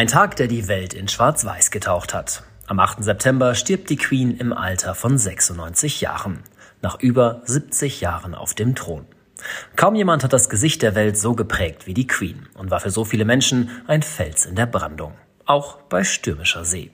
Ein 0.00 0.06
Tag, 0.06 0.36
der 0.36 0.46
die 0.46 0.66
Welt 0.66 0.94
in 0.94 1.08
Schwarz-Weiß 1.08 1.70
getaucht 1.70 2.14
hat. 2.14 2.42
Am 2.66 2.80
8. 2.80 3.04
September 3.04 3.54
stirbt 3.54 3.90
die 3.90 3.98
Queen 3.98 4.34
im 4.34 4.54
Alter 4.54 4.94
von 4.94 5.18
96 5.18 6.00
Jahren. 6.00 6.42
Nach 6.80 6.98
über 6.98 7.42
70 7.44 8.00
Jahren 8.00 8.34
auf 8.34 8.54
dem 8.54 8.74
Thron. 8.74 9.04
Kaum 9.76 9.94
jemand 9.94 10.24
hat 10.24 10.32
das 10.32 10.48
Gesicht 10.48 10.80
der 10.80 10.94
Welt 10.94 11.18
so 11.18 11.34
geprägt 11.34 11.86
wie 11.86 11.92
die 11.92 12.06
Queen 12.06 12.48
und 12.54 12.70
war 12.70 12.80
für 12.80 12.88
so 12.88 13.04
viele 13.04 13.26
Menschen 13.26 13.68
ein 13.88 14.02
Fels 14.02 14.46
in 14.46 14.54
der 14.54 14.64
Brandung. 14.64 15.12
Auch 15.44 15.76
bei 15.82 16.02
stürmischer 16.02 16.64
See. 16.64 16.92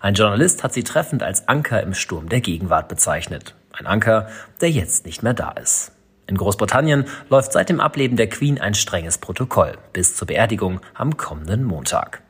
Ein 0.00 0.14
Journalist 0.14 0.62
hat 0.62 0.74
sie 0.74 0.84
treffend 0.84 1.24
als 1.24 1.48
Anker 1.48 1.82
im 1.82 1.92
Sturm 1.92 2.28
der 2.28 2.40
Gegenwart 2.40 2.86
bezeichnet. 2.86 3.56
Ein 3.72 3.88
Anker, 3.88 4.28
der 4.60 4.70
jetzt 4.70 5.06
nicht 5.06 5.24
mehr 5.24 5.34
da 5.34 5.50
ist. 5.50 5.93
In 6.26 6.36
Großbritannien 6.36 7.04
läuft 7.28 7.52
seit 7.52 7.68
dem 7.68 7.80
Ableben 7.80 8.16
der 8.16 8.28
Queen 8.28 8.60
ein 8.60 8.74
strenges 8.74 9.18
Protokoll 9.18 9.72
bis 9.92 10.16
zur 10.16 10.26
Beerdigung 10.26 10.80
am 10.94 11.16
kommenden 11.16 11.64
Montag. 11.64 12.22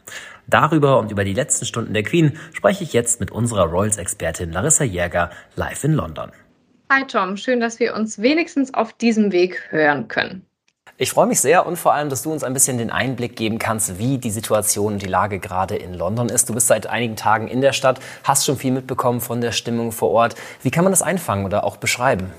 Darüber 0.46 0.98
und 0.98 1.12
über 1.12 1.24
die 1.24 1.32
letzten 1.32 1.64
Stunden 1.64 1.94
der 1.94 2.02
Queen 2.02 2.36
spreche 2.52 2.84
ich 2.84 2.92
jetzt 2.92 3.20
mit 3.20 3.30
unserer 3.30 3.64
Royals-Expertin 3.64 4.52
Larissa 4.52 4.84
Jäger 4.84 5.30
live 5.54 5.84
in 5.84 5.94
London. 5.94 6.32
Hi 6.90 7.06
Tom, 7.06 7.36
schön, 7.36 7.60
dass 7.60 7.80
wir 7.80 7.94
uns 7.94 8.20
wenigstens 8.20 8.74
auf 8.74 8.92
diesem 8.92 9.32
Weg 9.32 9.62
hören 9.70 10.08
können. 10.08 10.44
Ich 10.96 11.10
freue 11.10 11.26
mich 11.26 11.40
sehr 11.40 11.66
und 11.66 11.76
vor 11.76 11.94
allem, 11.94 12.08
dass 12.08 12.22
du 12.22 12.30
uns 12.30 12.44
ein 12.44 12.52
bisschen 12.52 12.78
den 12.78 12.90
Einblick 12.90 13.34
geben 13.34 13.58
kannst, 13.58 13.98
wie 13.98 14.18
die 14.18 14.30
Situation 14.30 14.92
und 14.92 15.02
die 15.02 15.08
Lage 15.08 15.40
gerade 15.40 15.74
in 15.74 15.94
London 15.94 16.28
ist. 16.28 16.48
Du 16.48 16.54
bist 16.54 16.68
seit 16.68 16.86
einigen 16.86 17.16
Tagen 17.16 17.48
in 17.48 17.60
der 17.60 17.72
Stadt, 17.72 17.98
hast 18.22 18.44
schon 18.44 18.56
viel 18.56 18.70
mitbekommen 18.70 19.20
von 19.20 19.40
der 19.40 19.50
Stimmung 19.50 19.90
vor 19.90 20.10
Ort. 20.10 20.36
Wie 20.62 20.70
kann 20.70 20.84
man 20.84 20.92
das 20.92 21.02
einfangen 21.02 21.46
oder 21.46 21.64
auch 21.64 21.78
beschreiben? 21.78 22.30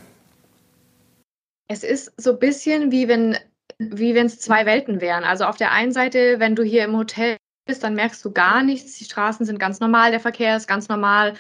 Es 1.68 1.84
ist 1.84 2.14
so 2.22 2.34
ein 2.34 2.40
bisschen 2.40 2.92
wie 2.92 3.08
wenn 3.08 3.38
wie 3.78 4.16
wenn 4.16 4.28
es 4.28 4.40
zwei 4.40 4.66
Welten 4.66 5.02
wären. 5.02 5.23
Also 5.23 5.46
auf 5.46 5.58
der 5.58 5.72
einen 5.72 5.92
Seite, 5.92 6.40
wenn 6.40 6.56
du 6.56 6.64
hier 6.64 6.86
im 6.86 6.96
Hotel 6.98 7.38
bist, 7.66 7.84
dann 7.84 7.96
merkst 7.96 8.23
du 8.23 8.32
gar 8.32 8.64
nichts. 8.64 8.98
Die 8.98 9.06
Straßen 9.06 9.46
sind 9.46 9.60
ganz 9.60 9.80
normal, 9.80 10.12
der 10.12 10.20
Verkehr 10.20 10.56
ist 10.56 10.68
ganz 10.68 10.88
normal 10.88 11.34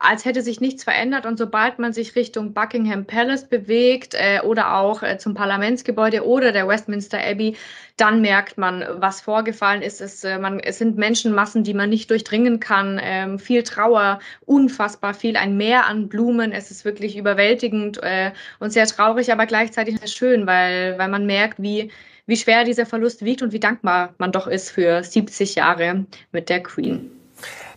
als 0.00 0.24
hätte 0.24 0.42
sich 0.42 0.60
nichts 0.60 0.84
verändert. 0.84 1.26
Und 1.26 1.38
sobald 1.38 1.78
man 1.78 1.92
sich 1.92 2.14
Richtung 2.14 2.52
Buckingham 2.52 3.04
Palace 3.04 3.48
bewegt 3.48 4.14
äh, 4.14 4.40
oder 4.44 4.76
auch 4.76 5.02
äh, 5.02 5.18
zum 5.18 5.34
Parlamentsgebäude 5.34 6.24
oder 6.24 6.52
der 6.52 6.68
Westminster 6.68 7.18
Abbey, 7.18 7.56
dann 7.96 8.20
merkt 8.20 8.58
man, 8.58 8.84
was 8.98 9.20
vorgefallen 9.20 9.82
ist. 9.82 10.00
Es, 10.00 10.22
äh, 10.22 10.38
man, 10.38 10.60
es 10.60 10.78
sind 10.78 10.98
Menschenmassen, 10.98 11.64
die 11.64 11.74
man 11.74 11.90
nicht 11.90 12.10
durchdringen 12.10 12.60
kann. 12.60 13.00
Ähm, 13.02 13.38
viel 13.40 13.64
Trauer, 13.64 14.20
unfassbar 14.46 15.14
viel, 15.14 15.36
ein 15.36 15.56
Meer 15.56 15.86
an 15.86 16.08
Blumen. 16.08 16.52
Es 16.52 16.70
ist 16.70 16.84
wirklich 16.84 17.16
überwältigend 17.16 18.00
äh, 18.02 18.30
und 18.60 18.72
sehr 18.72 18.86
traurig, 18.86 19.32
aber 19.32 19.46
gleichzeitig 19.46 19.98
schön, 20.06 20.46
weil, 20.46 20.96
weil 20.96 21.08
man 21.08 21.26
merkt, 21.26 21.60
wie, 21.60 21.90
wie 22.26 22.36
schwer 22.36 22.62
dieser 22.62 22.86
Verlust 22.86 23.24
wiegt 23.24 23.42
und 23.42 23.52
wie 23.52 23.60
dankbar 23.60 24.14
man 24.18 24.30
doch 24.30 24.46
ist 24.46 24.70
für 24.70 25.02
70 25.02 25.56
Jahre 25.56 26.06
mit 26.30 26.48
der 26.48 26.62
Queen. 26.62 27.10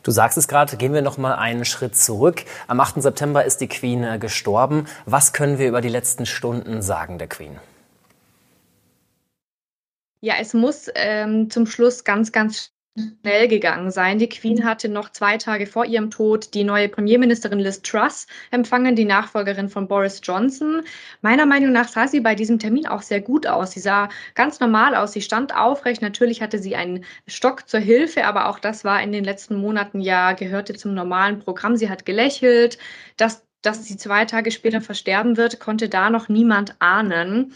Du 0.04 0.12
sagst 0.12 0.38
es 0.38 0.48
gerade, 0.48 0.78
gehen 0.78 0.94
wir 0.94 1.02
noch 1.02 1.18
mal 1.18 1.36
einen 1.36 1.66
Schritt 1.66 1.96
zurück. 1.96 2.44
Am 2.68 2.80
8. 2.80 3.02
September 3.02 3.46
ist 3.46 3.62
die 3.62 3.68
Queen 3.68 4.04
äh, 4.04 4.18
gestorben. 4.18 4.88
Was 5.06 5.34
können 5.34 5.60
wir 5.60 5.68
über 5.68 5.82
die 5.82 5.90
letzten 5.90 6.26
Stunden 6.26 6.82
sagen 6.82 7.18
der 7.20 7.28
Queen? 7.28 7.60
Ja, 10.22 10.36
es 10.40 10.54
muss 10.54 10.88
ähm, 10.96 11.50
zum 11.50 11.66
Schluss 11.66 12.04
ganz, 12.04 12.32
ganz 12.32 12.72
schnell 12.98 13.48
gegangen 13.48 13.90
sein. 13.92 14.20
Die 14.20 14.28
Queen 14.28 14.66
hatte 14.66 14.90
noch 14.90 15.10
zwei 15.12 15.38
Tage 15.38 15.66
vor 15.66 15.86
ihrem 15.86 16.12
Tod 16.12 16.54
die 16.54 16.64
neue 16.64 16.90
Premierministerin 16.90 17.60
Liz 17.60 17.82
Truss 17.82 18.28
empfangen, 18.52 18.96
die 18.96 19.06
Nachfolgerin 19.06 19.70
von 19.70 19.88
Boris 19.88 20.20
Johnson. 20.24 20.84
Meiner 21.22 21.46
Meinung 21.46 21.72
nach 21.72 21.88
sah 21.88 22.08
sie 22.08 22.20
bei 22.20 22.36
diesem 22.36 22.60
Termin 22.60 22.88
auch 22.88 23.02
sehr 23.02 23.22
gut 23.22 23.48
aus. 23.48 23.72
Sie 23.72 23.80
sah 23.80 24.10
ganz 24.36 24.60
normal 24.60 24.96
aus. 24.96 25.14
Sie 25.14 25.22
stand 25.22 25.56
aufrecht. 25.56 26.02
Natürlich 26.02 26.42
hatte 26.42 26.60
sie 26.60 26.76
einen 26.76 27.06
Stock 27.28 27.70
zur 27.70 27.80
Hilfe, 27.80 28.26
aber 28.26 28.50
auch 28.50 28.60
das 28.60 28.84
war 28.84 29.02
in 29.02 29.12
den 29.14 29.24
letzten 29.24 29.56
Monaten 29.56 30.02
ja 30.02 30.34
gehörte 30.34 30.74
zum 30.74 30.94
normalen 30.94 31.40
Programm. 31.40 31.78
Sie 31.78 31.90
hat 31.90 32.06
gelächelt. 32.06 32.78
Dass 33.18 33.46
dass 33.62 33.86
sie 33.86 33.98
zwei 33.98 34.26
Tage 34.26 34.52
später 34.52 34.82
versterben 34.82 35.38
wird, 35.38 35.60
konnte 35.60 35.90
da 35.90 36.10
noch 36.10 36.30
niemand 36.30 36.76
ahnen. 36.80 37.54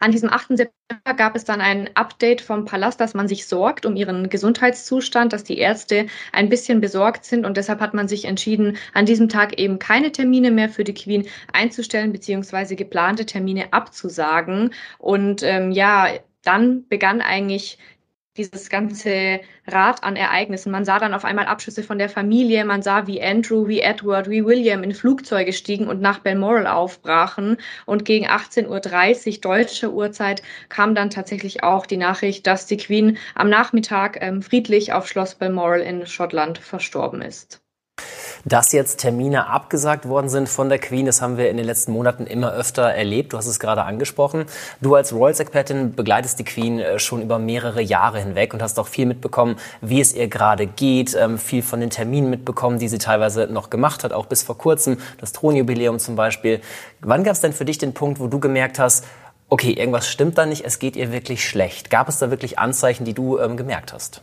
An 0.00 0.12
diesem 0.12 0.30
8. 0.30 0.56
September 0.56 1.14
gab 1.16 1.34
es 1.34 1.44
dann 1.44 1.60
ein 1.60 1.90
Update 1.94 2.40
vom 2.40 2.64
Palast, 2.64 3.00
dass 3.00 3.14
man 3.14 3.26
sich 3.26 3.46
sorgt 3.46 3.84
um 3.84 3.96
ihren 3.96 4.28
Gesundheitszustand, 4.28 5.32
dass 5.32 5.42
die 5.42 5.58
Ärzte 5.58 6.06
ein 6.32 6.48
bisschen 6.48 6.80
besorgt 6.80 7.24
sind 7.24 7.44
und 7.44 7.56
deshalb 7.56 7.80
hat 7.80 7.94
man 7.94 8.06
sich 8.06 8.24
entschieden, 8.24 8.76
an 8.94 9.06
diesem 9.06 9.28
Tag 9.28 9.58
eben 9.58 9.80
keine 9.80 10.12
Termine 10.12 10.52
mehr 10.52 10.68
für 10.68 10.84
die 10.84 10.94
Queen 10.94 11.26
einzustellen 11.52 12.12
beziehungsweise 12.12 12.76
geplante 12.76 13.26
Termine 13.26 13.72
abzusagen. 13.72 14.72
Und 14.98 15.42
ähm, 15.42 15.72
ja, 15.72 16.08
dann 16.44 16.86
begann 16.88 17.20
eigentlich 17.20 17.78
dieses 18.38 18.70
ganze 18.70 19.40
Rad 19.66 20.02
an 20.02 20.16
Ereignissen. 20.16 20.72
Man 20.72 20.84
sah 20.84 20.98
dann 20.98 21.12
auf 21.12 21.24
einmal 21.24 21.46
Abschüsse 21.46 21.82
von 21.82 21.98
der 21.98 22.08
Familie, 22.08 22.64
man 22.64 22.82
sah, 22.82 23.06
wie 23.06 23.22
Andrew, 23.22 23.68
wie 23.68 23.80
Edward, 23.80 24.30
wie 24.30 24.44
William 24.44 24.82
in 24.82 24.94
Flugzeuge 24.94 25.52
stiegen 25.52 25.88
und 25.88 26.00
nach 26.00 26.20
Balmoral 26.20 26.66
aufbrachen. 26.66 27.58
Und 27.84 28.04
gegen 28.04 28.26
18.30 28.26 28.68
Uhr 29.34 29.40
deutsche 29.40 29.92
Uhrzeit 29.92 30.42
kam 30.68 30.94
dann 30.94 31.10
tatsächlich 31.10 31.62
auch 31.62 31.84
die 31.84 31.96
Nachricht, 31.96 32.46
dass 32.46 32.66
die 32.66 32.76
Queen 32.78 33.18
am 33.34 33.50
Nachmittag 33.50 34.18
ähm, 34.20 34.42
friedlich 34.42 34.92
auf 34.92 35.08
Schloss 35.08 35.34
Balmoral 35.34 35.80
in 35.80 36.06
Schottland 36.06 36.58
verstorben 36.58 37.20
ist. 37.20 37.60
Dass 38.44 38.72
jetzt 38.72 38.98
Termine 38.98 39.48
abgesagt 39.48 40.08
worden 40.08 40.28
sind 40.28 40.48
von 40.48 40.68
der 40.68 40.78
Queen, 40.78 41.06
das 41.06 41.20
haben 41.20 41.36
wir 41.36 41.50
in 41.50 41.56
den 41.56 41.66
letzten 41.66 41.92
Monaten 41.92 42.26
immer 42.26 42.52
öfter 42.52 42.82
erlebt. 42.82 43.32
Du 43.32 43.36
hast 43.36 43.46
es 43.46 43.60
gerade 43.60 43.84
angesprochen. 43.84 44.44
Du 44.80 44.94
als 44.94 45.12
Royals-Expertin 45.12 45.94
begleitest 45.94 46.38
die 46.38 46.44
Queen 46.44 46.78
äh, 46.78 46.98
schon 46.98 47.22
über 47.22 47.38
mehrere 47.38 47.82
Jahre 47.82 48.20
hinweg 48.20 48.54
und 48.54 48.62
hast 48.62 48.78
auch 48.78 48.88
viel 48.88 49.06
mitbekommen, 49.06 49.56
wie 49.80 50.00
es 50.00 50.14
ihr 50.14 50.28
gerade 50.28 50.66
geht, 50.66 51.14
ähm, 51.14 51.38
viel 51.38 51.62
von 51.62 51.80
den 51.80 51.90
Terminen 51.90 52.30
mitbekommen, 52.30 52.78
die 52.78 52.88
sie 52.88 52.98
teilweise 52.98 53.46
noch 53.46 53.70
gemacht 53.70 54.04
hat, 54.04 54.12
auch 54.12 54.26
bis 54.26 54.42
vor 54.42 54.58
kurzem, 54.58 54.98
das 55.18 55.32
Thronjubiläum 55.32 55.98
zum 55.98 56.16
Beispiel. 56.16 56.60
Wann 57.00 57.24
gab 57.24 57.34
es 57.34 57.40
denn 57.40 57.52
für 57.52 57.64
dich 57.64 57.78
den 57.78 57.94
Punkt, 57.94 58.20
wo 58.20 58.26
du 58.26 58.40
gemerkt 58.40 58.78
hast, 58.78 59.04
okay, 59.48 59.72
irgendwas 59.72 60.08
stimmt 60.08 60.38
da 60.38 60.46
nicht, 60.46 60.64
es 60.64 60.78
geht 60.78 60.96
ihr 60.96 61.12
wirklich 61.12 61.46
schlecht? 61.48 61.90
Gab 61.90 62.08
es 62.08 62.18
da 62.18 62.30
wirklich 62.30 62.58
Anzeichen, 62.58 63.04
die 63.04 63.14
du 63.14 63.38
ähm, 63.38 63.56
gemerkt 63.56 63.92
hast? 63.92 64.22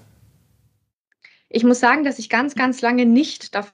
Ich 1.50 1.64
muss 1.64 1.80
sagen, 1.80 2.04
dass 2.04 2.20
ich 2.20 2.30
ganz, 2.30 2.56
ganz 2.56 2.82
lange 2.82 3.06
nicht 3.06 3.56
davon 3.56 3.72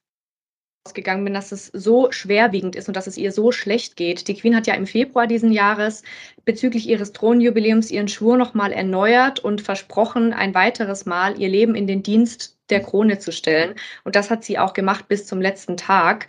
ausgegangen 0.85 1.23
bin, 1.23 1.33
dass 1.35 1.51
es 1.51 1.67
so 1.67 2.11
schwerwiegend 2.11 2.75
ist 2.75 2.87
und 2.87 2.97
dass 2.97 3.05
es 3.05 3.17
ihr 3.17 3.31
so 3.31 3.51
schlecht 3.51 3.95
geht. 3.95 4.27
Die 4.27 4.33
Queen 4.33 4.55
hat 4.55 4.65
ja 4.65 4.73
im 4.73 4.87
Februar 4.87 5.27
diesen 5.27 5.51
Jahres 5.51 6.01
bezüglich 6.43 6.87
ihres 6.87 7.13
Thronjubiläums 7.13 7.91
ihren 7.91 8.07
Schwur 8.07 8.35
nochmal 8.35 8.71
erneuert 8.71 9.39
und 9.39 9.61
versprochen, 9.61 10.33
ein 10.33 10.55
weiteres 10.55 11.05
Mal 11.05 11.39
ihr 11.39 11.49
Leben 11.49 11.75
in 11.75 11.85
den 11.85 12.01
Dienst 12.01 12.57
der 12.71 12.81
Krone 12.81 13.19
zu 13.19 13.31
stellen. 13.31 13.75
Und 14.05 14.15
das 14.15 14.31
hat 14.31 14.43
sie 14.43 14.57
auch 14.57 14.73
gemacht 14.73 15.07
bis 15.07 15.27
zum 15.27 15.39
letzten 15.39 15.77
Tag. 15.77 16.27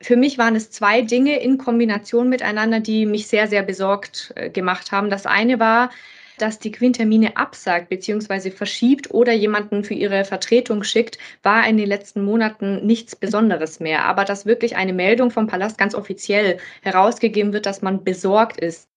Für 0.00 0.16
mich 0.16 0.38
waren 0.38 0.54
es 0.54 0.70
zwei 0.70 1.02
Dinge 1.02 1.40
in 1.40 1.58
Kombination 1.58 2.28
miteinander, 2.28 2.78
die 2.78 3.06
mich 3.06 3.26
sehr, 3.26 3.48
sehr 3.48 3.62
besorgt 3.64 4.32
äh, 4.36 4.50
gemacht 4.50 4.92
haben. 4.92 5.10
Das 5.10 5.26
eine 5.26 5.58
war, 5.58 5.90
dass 6.38 6.58
die 6.58 6.72
Queen 6.72 6.92
Termine 6.92 7.36
absagt 7.36 7.88
bzw. 7.88 8.50
verschiebt 8.50 9.12
oder 9.12 9.32
jemanden 9.32 9.84
für 9.84 9.94
ihre 9.94 10.24
Vertretung 10.24 10.82
schickt, 10.82 11.18
war 11.42 11.66
in 11.66 11.76
den 11.76 11.86
letzten 11.86 12.24
Monaten 12.24 12.84
nichts 12.84 13.16
Besonderes 13.16 13.80
mehr. 13.80 14.04
Aber 14.04 14.24
dass 14.24 14.46
wirklich 14.46 14.76
eine 14.76 14.92
Meldung 14.92 15.30
vom 15.30 15.46
Palast 15.46 15.78
ganz 15.78 15.94
offiziell 15.94 16.58
herausgegeben 16.82 17.52
wird, 17.52 17.66
dass 17.66 17.82
man 17.82 18.04
besorgt 18.04 18.60
ist, 18.60 18.88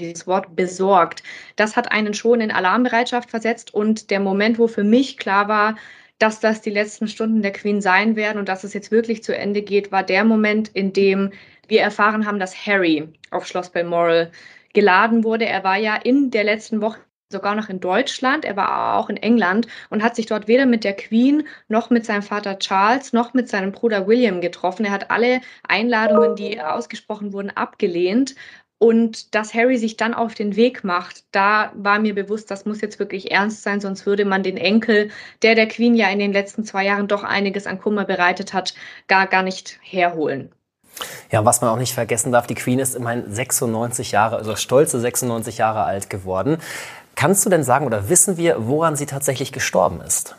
dieses 0.00 0.26
Wort 0.26 0.56
besorgt, 0.56 1.22
das 1.54 1.76
hat 1.76 1.92
einen 1.92 2.12
schon 2.12 2.40
in 2.40 2.50
Alarmbereitschaft 2.50 3.30
versetzt 3.30 3.72
und 3.72 4.10
der 4.10 4.18
Moment, 4.18 4.58
wo 4.58 4.66
für 4.66 4.82
mich 4.82 5.16
klar 5.16 5.46
war, 5.46 5.76
dass 6.18 6.40
das 6.40 6.62
die 6.62 6.70
letzten 6.70 7.08
Stunden 7.08 7.42
der 7.42 7.52
Queen 7.52 7.80
sein 7.80 8.16
werden 8.16 8.38
und 8.38 8.48
dass 8.48 8.64
es 8.64 8.72
jetzt 8.72 8.90
wirklich 8.90 9.22
zu 9.22 9.36
Ende 9.36 9.62
geht, 9.62 9.92
war 9.92 10.02
der 10.02 10.24
Moment, 10.24 10.68
in 10.68 10.92
dem 10.92 11.30
wir 11.68 11.82
erfahren 11.82 12.26
haben, 12.26 12.38
dass 12.38 12.66
Harry 12.66 13.08
auf 13.30 13.46
Schloss 13.46 13.70
Balmoral 13.70 14.30
geladen 14.76 15.24
wurde. 15.24 15.46
Er 15.46 15.64
war 15.64 15.78
ja 15.78 15.96
in 15.96 16.30
der 16.30 16.44
letzten 16.44 16.82
Woche 16.82 17.00
sogar 17.32 17.54
noch 17.54 17.70
in 17.70 17.80
Deutschland, 17.80 18.44
er 18.44 18.56
war 18.56 18.98
auch 18.98 19.08
in 19.08 19.16
England 19.16 19.66
und 19.88 20.02
hat 20.02 20.14
sich 20.14 20.26
dort 20.26 20.46
weder 20.48 20.66
mit 20.66 20.84
der 20.84 20.94
Queen 20.94 21.48
noch 21.66 21.88
mit 21.88 22.04
seinem 22.04 22.22
Vater 22.22 22.58
Charles 22.58 23.12
noch 23.14 23.32
mit 23.34 23.48
seinem 23.48 23.72
Bruder 23.72 24.06
William 24.06 24.40
getroffen. 24.42 24.84
Er 24.84 24.92
hat 24.92 25.10
alle 25.10 25.40
Einladungen, 25.66 26.36
die 26.36 26.60
ausgesprochen 26.60 27.32
wurden, 27.32 27.50
abgelehnt. 27.50 28.36
Und 28.78 29.34
dass 29.34 29.54
Harry 29.54 29.78
sich 29.78 29.96
dann 29.96 30.12
auf 30.12 30.34
den 30.34 30.54
Weg 30.54 30.84
macht, 30.84 31.24
da 31.32 31.72
war 31.74 31.98
mir 31.98 32.14
bewusst, 32.14 32.50
das 32.50 32.66
muss 32.66 32.82
jetzt 32.82 32.98
wirklich 32.98 33.30
ernst 33.30 33.62
sein, 33.62 33.80
sonst 33.80 34.04
würde 34.04 34.26
man 34.26 34.42
den 34.42 34.58
Enkel, 34.58 35.10
der 35.42 35.54
der 35.54 35.68
Queen 35.68 35.94
ja 35.94 36.10
in 36.10 36.18
den 36.18 36.34
letzten 36.34 36.64
zwei 36.64 36.84
Jahren 36.84 37.08
doch 37.08 37.24
einiges 37.24 37.66
an 37.66 37.80
Kummer 37.80 38.04
bereitet 38.04 38.52
hat, 38.52 38.74
gar, 39.08 39.26
gar 39.26 39.42
nicht 39.42 39.78
herholen. 39.82 40.52
Ja, 41.30 41.44
was 41.44 41.60
man 41.60 41.70
auch 41.70 41.78
nicht 41.78 41.94
vergessen 41.94 42.32
darf, 42.32 42.46
die 42.46 42.54
Queen 42.54 42.78
ist 42.78 42.94
immerhin 42.94 43.24
96 43.32 44.12
Jahre, 44.12 44.36
also 44.36 44.56
stolze 44.56 45.00
96 45.00 45.58
Jahre 45.58 45.84
alt 45.84 46.10
geworden. 46.10 46.58
Kannst 47.14 47.44
du 47.44 47.50
denn 47.50 47.64
sagen 47.64 47.86
oder 47.86 48.08
wissen 48.08 48.36
wir, 48.36 48.66
woran 48.66 48.96
sie 48.96 49.06
tatsächlich 49.06 49.52
gestorben 49.52 50.00
ist? 50.00 50.36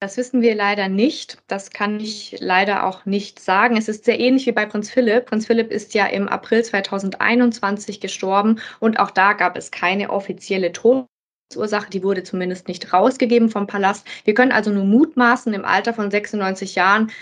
Das 0.00 0.16
wissen 0.18 0.42
wir 0.42 0.54
leider 0.54 0.88
nicht. 0.88 1.38
Das 1.46 1.70
kann 1.70 1.98
ich 1.98 2.36
leider 2.40 2.84
auch 2.84 3.06
nicht 3.06 3.40
sagen. 3.40 3.76
Es 3.76 3.88
ist 3.88 4.04
sehr 4.04 4.20
ähnlich 4.20 4.44
wie 4.46 4.52
bei 4.52 4.66
Prinz 4.66 4.90
Philipp. 4.90 5.26
Prinz 5.26 5.46
Philipp 5.46 5.70
ist 5.70 5.94
ja 5.94 6.06
im 6.06 6.28
April 6.28 6.62
2021 6.62 8.00
gestorben 8.00 8.60
und 8.80 8.98
auch 8.98 9.10
da 9.10 9.32
gab 9.32 9.56
es 9.56 9.70
keine 9.70 10.10
offizielle 10.10 10.72
Tod 10.72 11.06
Ursache, 11.56 11.90
die 11.90 12.02
wurde 12.02 12.22
zumindest 12.22 12.68
nicht 12.68 12.92
rausgegeben 12.92 13.48
vom 13.48 13.66
Palast. 13.66 14.06
Wir 14.24 14.34
können 14.34 14.52
also 14.52 14.70
nur 14.70 14.84
mutmaßen, 14.84 15.52
im 15.52 15.64
Alter 15.64 15.94
von 15.94 16.10
96 16.10 16.74
Jahren 16.74 17.12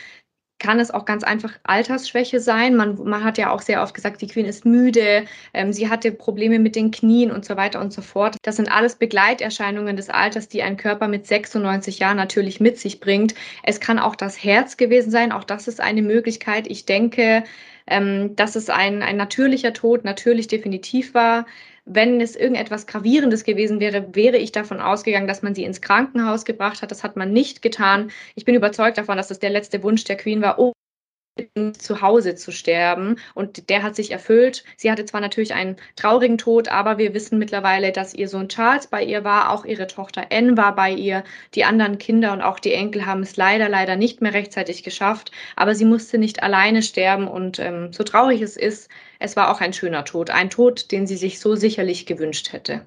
kann 0.62 0.78
es 0.78 0.92
auch 0.92 1.04
ganz 1.04 1.24
einfach 1.24 1.52
Altersschwäche 1.64 2.38
sein. 2.38 2.76
Man, 2.76 2.96
man 3.02 3.24
hat 3.24 3.36
ja 3.36 3.50
auch 3.50 3.60
sehr 3.60 3.82
oft 3.82 3.94
gesagt, 3.94 4.22
die 4.22 4.28
Queen 4.28 4.46
ist 4.46 4.64
müde, 4.64 5.24
ähm, 5.52 5.72
sie 5.72 5.90
hatte 5.90 6.12
Probleme 6.12 6.60
mit 6.60 6.76
den 6.76 6.92
Knien 6.92 7.32
und 7.32 7.44
so 7.44 7.56
weiter 7.56 7.80
und 7.80 7.92
so 7.92 8.00
fort. 8.00 8.36
Das 8.42 8.56
sind 8.56 8.70
alles 8.70 8.94
Begleiterscheinungen 8.94 9.96
des 9.96 10.08
Alters, 10.08 10.48
die 10.48 10.62
ein 10.62 10.76
Körper 10.76 11.08
mit 11.08 11.26
96 11.26 11.98
Jahren 11.98 12.16
natürlich 12.16 12.60
mit 12.60 12.78
sich 12.78 13.00
bringt. 13.00 13.34
Es 13.64 13.80
kann 13.80 13.98
auch 13.98 14.14
das 14.14 14.42
Herz 14.42 14.76
gewesen 14.76 15.10
sein, 15.10 15.32
auch 15.32 15.44
das 15.44 15.66
ist 15.66 15.80
eine 15.80 16.00
Möglichkeit. 16.00 16.68
Ich 16.68 16.86
denke, 16.86 17.42
ähm, 17.88 18.36
dass 18.36 18.54
es 18.54 18.70
ein, 18.70 19.02
ein 19.02 19.16
natürlicher 19.16 19.72
Tod 19.72 20.04
natürlich 20.04 20.46
definitiv 20.46 21.12
war. 21.12 21.44
Wenn 21.84 22.20
es 22.20 22.36
irgendetwas 22.36 22.86
Gravierendes 22.86 23.44
gewesen 23.44 23.80
wäre, 23.80 24.14
wäre 24.14 24.36
ich 24.36 24.52
davon 24.52 24.80
ausgegangen, 24.80 25.26
dass 25.26 25.42
man 25.42 25.54
sie 25.54 25.64
ins 25.64 25.80
Krankenhaus 25.80 26.44
gebracht 26.44 26.80
hat. 26.80 26.90
Das 26.90 27.02
hat 27.02 27.16
man 27.16 27.32
nicht 27.32 27.60
getan. 27.60 28.10
Ich 28.36 28.44
bin 28.44 28.54
überzeugt 28.54 28.98
davon, 28.98 29.16
dass 29.16 29.28
das 29.28 29.40
der 29.40 29.50
letzte 29.50 29.82
Wunsch 29.82 30.04
der 30.04 30.16
Queen 30.16 30.42
war. 30.42 30.58
Zu 31.78 32.02
Hause 32.02 32.34
zu 32.34 32.52
sterben. 32.52 33.16
Und 33.34 33.70
der 33.70 33.82
hat 33.82 33.96
sich 33.96 34.10
erfüllt. 34.10 34.64
Sie 34.76 34.90
hatte 34.90 35.04
zwar 35.04 35.20
natürlich 35.20 35.54
einen 35.54 35.76
traurigen 35.96 36.38
Tod, 36.38 36.68
aber 36.68 36.98
wir 36.98 37.14
wissen 37.14 37.38
mittlerweile, 37.38 37.92
dass 37.92 38.14
ihr 38.14 38.28
Sohn 38.28 38.48
Charles 38.48 38.86
bei 38.86 39.02
ihr 39.02 39.24
war, 39.24 39.50
auch 39.50 39.64
ihre 39.64 39.86
Tochter 39.86 40.26
Anne 40.30 40.56
war 40.56 40.74
bei 40.74 40.90
ihr. 40.90 41.24
Die 41.54 41.64
anderen 41.64 41.98
Kinder 41.98 42.32
und 42.32 42.42
auch 42.42 42.58
die 42.58 42.74
Enkel 42.74 43.06
haben 43.06 43.22
es 43.22 43.36
leider, 43.36 43.68
leider 43.68 43.96
nicht 43.96 44.20
mehr 44.20 44.34
rechtzeitig 44.34 44.82
geschafft. 44.82 45.32
Aber 45.56 45.74
sie 45.74 45.86
musste 45.86 46.18
nicht 46.18 46.42
alleine 46.42 46.82
sterben. 46.82 47.28
Und 47.28 47.58
ähm, 47.58 47.92
so 47.92 48.04
traurig 48.04 48.42
es 48.42 48.56
ist, 48.56 48.90
es 49.18 49.36
war 49.36 49.50
auch 49.50 49.60
ein 49.60 49.72
schöner 49.72 50.04
Tod. 50.04 50.30
Ein 50.30 50.50
Tod, 50.50 50.92
den 50.92 51.06
sie 51.06 51.16
sich 51.16 51.40
so 51.40 51.54
sicherlich 51.54 52.06
gewünscht 52.06 52.52
hätte. 52.52 52.86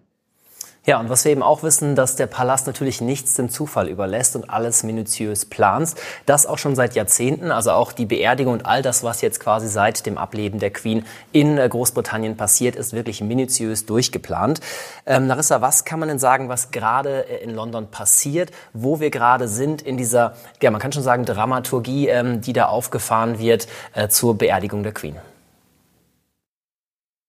Ja, 0.87 0.99
und 0.99 1.09
was 1.09 1.25
wir 1.25 1.31
eben 1.31 1.41
auch 1.41 1.63
wissen, 1.63 1.95
dass 1.95 2.15
der 2.15 2.27
Palast 2.27 2.67
natürlich 2.67 3.01
nichts 3.01 3.33
dem 3.33 3.49
Zufall 3.49 3.87
überlässt 3.87 4.35
und 4.35 4.51
alles 4.51 4.83
minutiös 4.83 5.45
plant. 5.45 5.95
Das 6.27 6.45
auch 6.45 6.59
schon 6.59 6.75
seit 6.75 6.93
Jahrzehnten, 6.93 7.51
also 7.51 7.71
auch 7.71 7.91
die 7.91 8.05
Beerdigung 8.05 8.53
und 8.53 8.67
all 8.67 8.83
das, 8.83 9.03
was 9.03 9.21
jetzt 9.21 9.39
quasi 9.39 9.67
seit 9.67 10.05
dem 10.05 10.19
Ableben 10.19 10.59
der 10.59 10.69
Queen 10.69 11.03
in 11.31 11.57
äh, 11.57 11.67
Großbritannien 11.67 12.37
passiert, 12.37 12.75
ist 12.75 12.93
wirklich 12.93 13.21
minutiös 13.21 13.87
durchgeplant. 13.87 14.59
Ähm, 15.07 15.25
Narissa, 15.25 15.59
was 15.59 15.85
kann 15.85 15.99
man 15.99 16.07
denn 16.07 16.19
sagen, 16.19 16.49
was 16.49 16.69
gerade 16.69 17.27
äh, 17.29 17.43
in 17.43 17.55
London 17.55 17.87
passiert, 17.89 18.51
wo 18.73 18.99
wir 18.99 19.09
gerade 19.09 19.47
sind 19.47 19.81
in 19.81 19.97
dieser, 19.97 20.35
ja, 20.61 20.69
man 20.69 20.79
kann 20.79 20.91
schon 20.91 21.01
sagen, 21.01 21.25
Dramaturgie, 21.25 22.09
ähm, 22.09 22.41
die 22.41 22.53
da 22.53 22.67
aufgefahren 22.67 23.39
wird 23.39 23.67
äh, 23.95 24.07
zur 24.07 24.37
Beerdigung 24.37 24.83
der 24.83 24.93
Queen? 24.93 25.15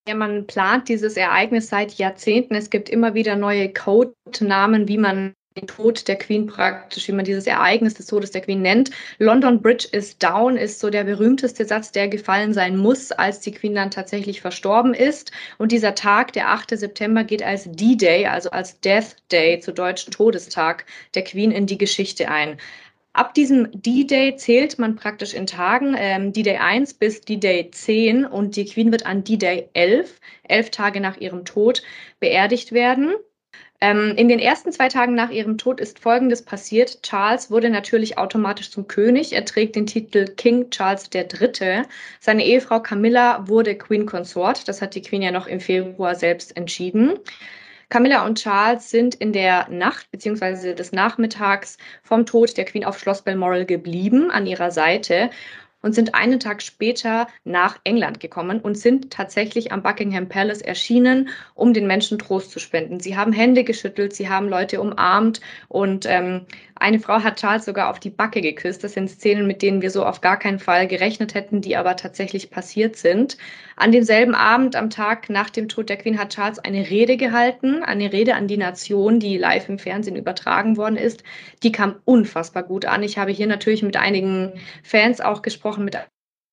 Ja, 0.07 0.15
man 0.15 0.47
plant 0.47 0.87
dieses 0.87 1.17
Ereignis 1.17 1.67
seit 1.67 1.95
Jahrzehnten. 1.95 2.55
Es 2.55 2.69
gibt 2.69 2.89
immer 2.89 3.13
wieder 3.13 3.35
neue 3.35 3.73
Codenamen, 3.73 4.87
wie 4.87 4.97
man 4.97 5.33
den 5.57 5.67
Tod 5.67 6.07
der 6.07 6.17
Queen 6.17 6.47
praktisch, 6.47 7.09
wie 7.09 7.11
man 7.11 7.25
dieses 7.25 7.45
Ereignis 7.45 7.95
des 7.95 8.05
Todes 8.05 8.31
der 8.31 8.41
Queen 8.41 8.61
nennt. 8.61 8.91
London 9.17 9.61
Bridge 9.61 9.87
is 9.91 10.17
down 10.17 10.55
ist 10.55 10.79
so 10.79 10.89
der 10.89 11.03
berühmteste 11.03 11.65
Satz, 11.65 11.91
der 11.91 12.07
gefallen 12.07 12.53
sein 12.53 12.77
muss, 12.77 13.11
als 13.11 13.41
die 13.41 13.51
Queen 13.51 13.75
dann 13.75 13.91
tatsächlich 13.91 14.39
verstorben 14.39 14.93
ist. 14.93 15.33
Und 15.57 15.73
dieser 15.73 15.93
Tag, 15.93 16.31
der 16.31 16.51
8. 16.51 16.77
September, 16.77 17.25
geht 17.25 17.43
als 17.43 17.65
D-Day, 17.69 18.27
also 18.27 18.51
als 18.51 18.79
Death 18.79 19.17
Day, 19.31 19.59
zu 19.59 19.73
deutschen 19.73 20.11
Todestag 20.11 20.85
der 21.15 21.23
Queen 21.25 21.51
in 21.51 21.65
die 21.65 21.77
Geschichte 21.77 22.29
ein. 22.29 22.57
Ab 23.17 23.33
diesem 23.33 23.69
D-Day 23.73 24.35
zählt 24.35 24.77
man 24.77 24.95
praktisch 24.95 25.33
in 25.33 25.47
Tagen, 25.47 25.95
ähm, 25.97 26.33
D-Day 26.33 26.57
1 26.57 26.93
bis 26.93 27.21
D-Day 27.21 27.71
10 27.71 28.25
und 28.25 28.55
die 28.55 28.65
Queen 28.65 28.91
wird 28.91 29.07
an 29.07 29.23
D-Day 29.23 29.69
11, 29.73 30.19
elf 30.43 30.69
Tage 30.69 31.01
nach 31.01 31.17
ihrem 31.17 31.43
Tod, 31.43 31.81
beerdigt 32.19 32.73
werden. 32.73 33.15
Ähm, 33.81 34.13
in 34.17 34.27
den 34.27 34.37
ersten 34.37 34.71
zwei 34.71 34.87
Tagen 34.87 35.15
nach 35.15 35.31
ihrem 35.31 35.57
Tod 35.57 35.79
ist 35.79 35.97
Folgendes 35.97 36.43
passiert. 36.43 37.01
Charles 37.01 37.49
wurde 37.49 37.71
natürlich 37.71 38.19
automatisch 38.19 38.69
zum 38.69 38.87
König. 38.87 39.33
Er 39.33 39.45
trägt 39.45 39.75
den 39.75 39.87
Titel 39.87 40.25
King 40.35 40.69
Charles 40.69 41.09
III. 41.11 41.85
Seine 42.19 42.45
Ehefrau 42.45 42.81
Camilla 42.81 43.47
wurde 43.47 43.75
Queen 43.75 44.05
Consort. 44.05 44.67
Das 44.67 44.79
hat 44.79 44.93
die 44.93 45.01
Queen 45.01 45.23
ja 45.23 45.31
noch 45.31 45.47
im 45.47 45.59
Februar 45.59 46.13
selbst 46.13 46.55
entschieden. 46.55 47.17
Camilla 47.89 48.25
und 48.25 48.37
Charles 48.37 48.89
sind 48.89 49.15
in 49.15 49.31
der 49.31 49.69
Nacht 49.69 50.11
bzw. 50.11 50.73
des 50.73 50.91
Nachmittags 50.91 51.77
vom 52.03 52.25
Tod 52.25 52.57
der 52.57 52.65
Queen 52.65 52.83
auf 52.83 52.99
Schloss 52.99 53.21
Balmoral 53.21 53.65
geblieben 53.65 54.29
an 54.29 54.45
ihrer 54.45 54.71
Seite 54.71 55.29
und 55.81 55.93
sind 55.93 56.15
einen 56.15 56.39
Tag 56.39 56.61
später 56.61 57.27
nach 57.45 57.79
England 57.85 58.19
gekommen 58.19 58.59
und 58.59 58.77
sind 58.77 59.11
tatsächlich 59.11 59.71
am 59.71 59.83
Buckingham 59.83 60.27
Palace 60.27 60.61
erschienen, 60.61 61.29
um 61.55 61.73
den 61.73 61.87
Menschen 61.87 62.19
Trost 62.19 62.51
zu 62.51 62.59
spenden. 62.59 62.99
Sie 62.99 63.15
haben 63.15 63.31
Hände 63.31 63.63
geschüttelt, 63.63 64.13
sie 64.13 64.27
haben 64.27 64.49
Leute 64.49 64.81
umarmt 64.81 65.39
und 65.69 66.05
ähm, 66.07 66.45
eine 66.79 66.99
Frau 66.99 67.23
hat 67.23 67.39
Charles 67.39 67.65
sogar 67.65 67.89
auf 67.89 67.99
die 67.99 68.09
Backe 68.09 68.41
geküsst. 68.41 68.83
Das 68.83 68.93
sind 68.93 69.09
Szenen, 69.09 69.47
mit 69.47 69.61
denen 69.61 69.81
wir 69.81 69.91
so 69.91 70.05
auf 70.05 70.21
gar 70.21 70.37
keinen 70.37 70.59
Fall 70.59 70.87
gerechnet 70.87 71.33
hätten, 71.33 71.61
die 71.61 71.75
aber 71.75 71.95
tatsächlich 71.95 72.49
passiert 72.49 72.95
sind. 72.95 73.37
An 73.75 73.91
demselben 73.91 74.35
Abend, 74.35 74.75
am 74.75 74.89
Tag 74.89 75.29
nach 75.29 75.49
dem 75.49 75.67
Tod 75.67 75.89
der 75.89 75.97
Queen, 75.97 76.19
hat 76.19 76.33
Charles 76.33 76.59
eine 76.59 76.89
Rede 76.89 77.17
gehalten, 77.17 77.83
eine 77.83 78.11
Rede 78.13 78.35
an 78.35 78.47
die 78.47 78.57
Nation, 78.57 79.19
die 79.19 79.37
live 79.37 79.69
im 79.69 79.79
Fernsehen 79.79 80.15
übertragen 80.15 80.77
worden 80.77 80.97
ist. 80.97 81.23
Die 81.63 81.71
kam 81.71 81.95
unfassbar 82.05 82.63
gut 82.63 82.85
an. 82.85 83.03
Ich 83.03 83.17
habe 83.17 83.31
hier 83.31 83.47
natürlich 83.47 83.83
mit 83.83 83.97
einigen 83.97 84.53
Fans 84.83 85.21
auch 85.21 85.41
gesprochen, 85.41 85.85
mit 85.85 85.97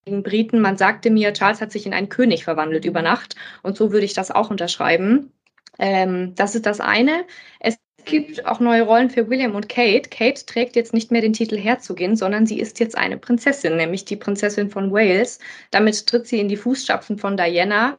einigen 0.07 0.23
Briten. 0.23 0.61
Man 0.61 0.77
sagte 0.77 1.11
mir, 1.11 1.33
Charles 1.33 1.61
hat 1.61 1.73
sich 1.73 1.87
in 1.87 1.95
einen 1.95 2.09
König 2.09 2.45
verwandelt 2.45 2.85
über 2.85 3.03
Nacht. 3.03 3.37
Und 3.63 3.77
so 3.77 3.93
würde 3.93 4.07
ich 4.07 4.15
das 4.15 4.31
auch 4.31 4.51
unterschreiben. 4.51 5.33
Ähm, 5.79 6.35
das 6.35 6.55
ist 6.55 6.67
das 6.67 6.81
eine. 6.81 7.25
Es 7.61 7.77
gibt 8.05 8.47
auch 8.47 8.61
neue 8.61 8.83
Rollen 8.83 9.11
für 9.11 9.29
William 9.29 9.55
und 9.55 9.69
Kate. 9.69 10.09
Kate 10.09 10.47
trägt 10.47 10.77
jetzt 10.77 10.95
nicht 10.95 11.11
mehr 11.11 11.21
den 11.21 11.33
Titel 11.33 11.57
Herzogin, 11.57 12.17
sondern 12.17 12.47
sie 12.47 12.59
ist 12.59 12.81
jetzt 12.81 12.97
eine 12.97 13.17
Prinzessin, 13.17 13.77
nämlich 13.77 14.05
die 14.05 14.17
Prinzessin 14.17 14.71
von 14.71 14.93
Wales. 14.93 15.39
Damit 15.71 16.07
tritt 16.07 16.27
sie 16.27 16.41
in 16.41 16.49
die 16.49 16.57
Fußstapfen 16.57 17.19
von 17.19 17.37
Diana. 17.37 17.99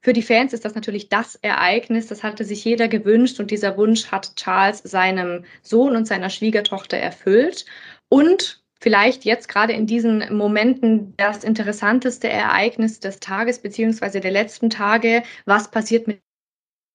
Für 0.00 0.12
die 0.12 0.22
Fans 0.22 0.52
ist 0.52 0.64
das 0.64 0.74
natürlich 0.74 1.08
das 1.08 1.34
Ereignis, 1.36 2.06
das 2.06 2.22
hatte 2.22 2.44
sich 2.44 2.64
jeder 2.64 2.86
gewünscht 2.86 3.40
und 3.40 3.50
dieser 3.50 3.76
Wunsch 3.76 4.12
hat 4.12 4.36
Charles 4.36 4.78
seinem 4.84 5.44
Sohn 5.62 5.96
und 5.96 6.06
seiner 6.06 6.30
Schwiegertochter 6.30 6.96
erfüllt. 6.96 7.66
Und 8.08 8.62
vielleicht 8.80 9.24
jetzt 9.24 9.48
gerade 9.48 9.72
in 9.72 9.86
diesen 9.86 10.36
Momenten 10.36 11.14
das 11.16 11.42
interessanteste 11.42 12.28
Ereignis 12.28 13.00
des 13.00 13.18
Tages 13.18 13.58
beziehungsweise 13.58 14.20
der 14.20 14.30
letzten 14.30 14.70
Tage, 14.70 15.24
was 15.46 15.70
passiert 15.70 16.06
mit 16.06 16.20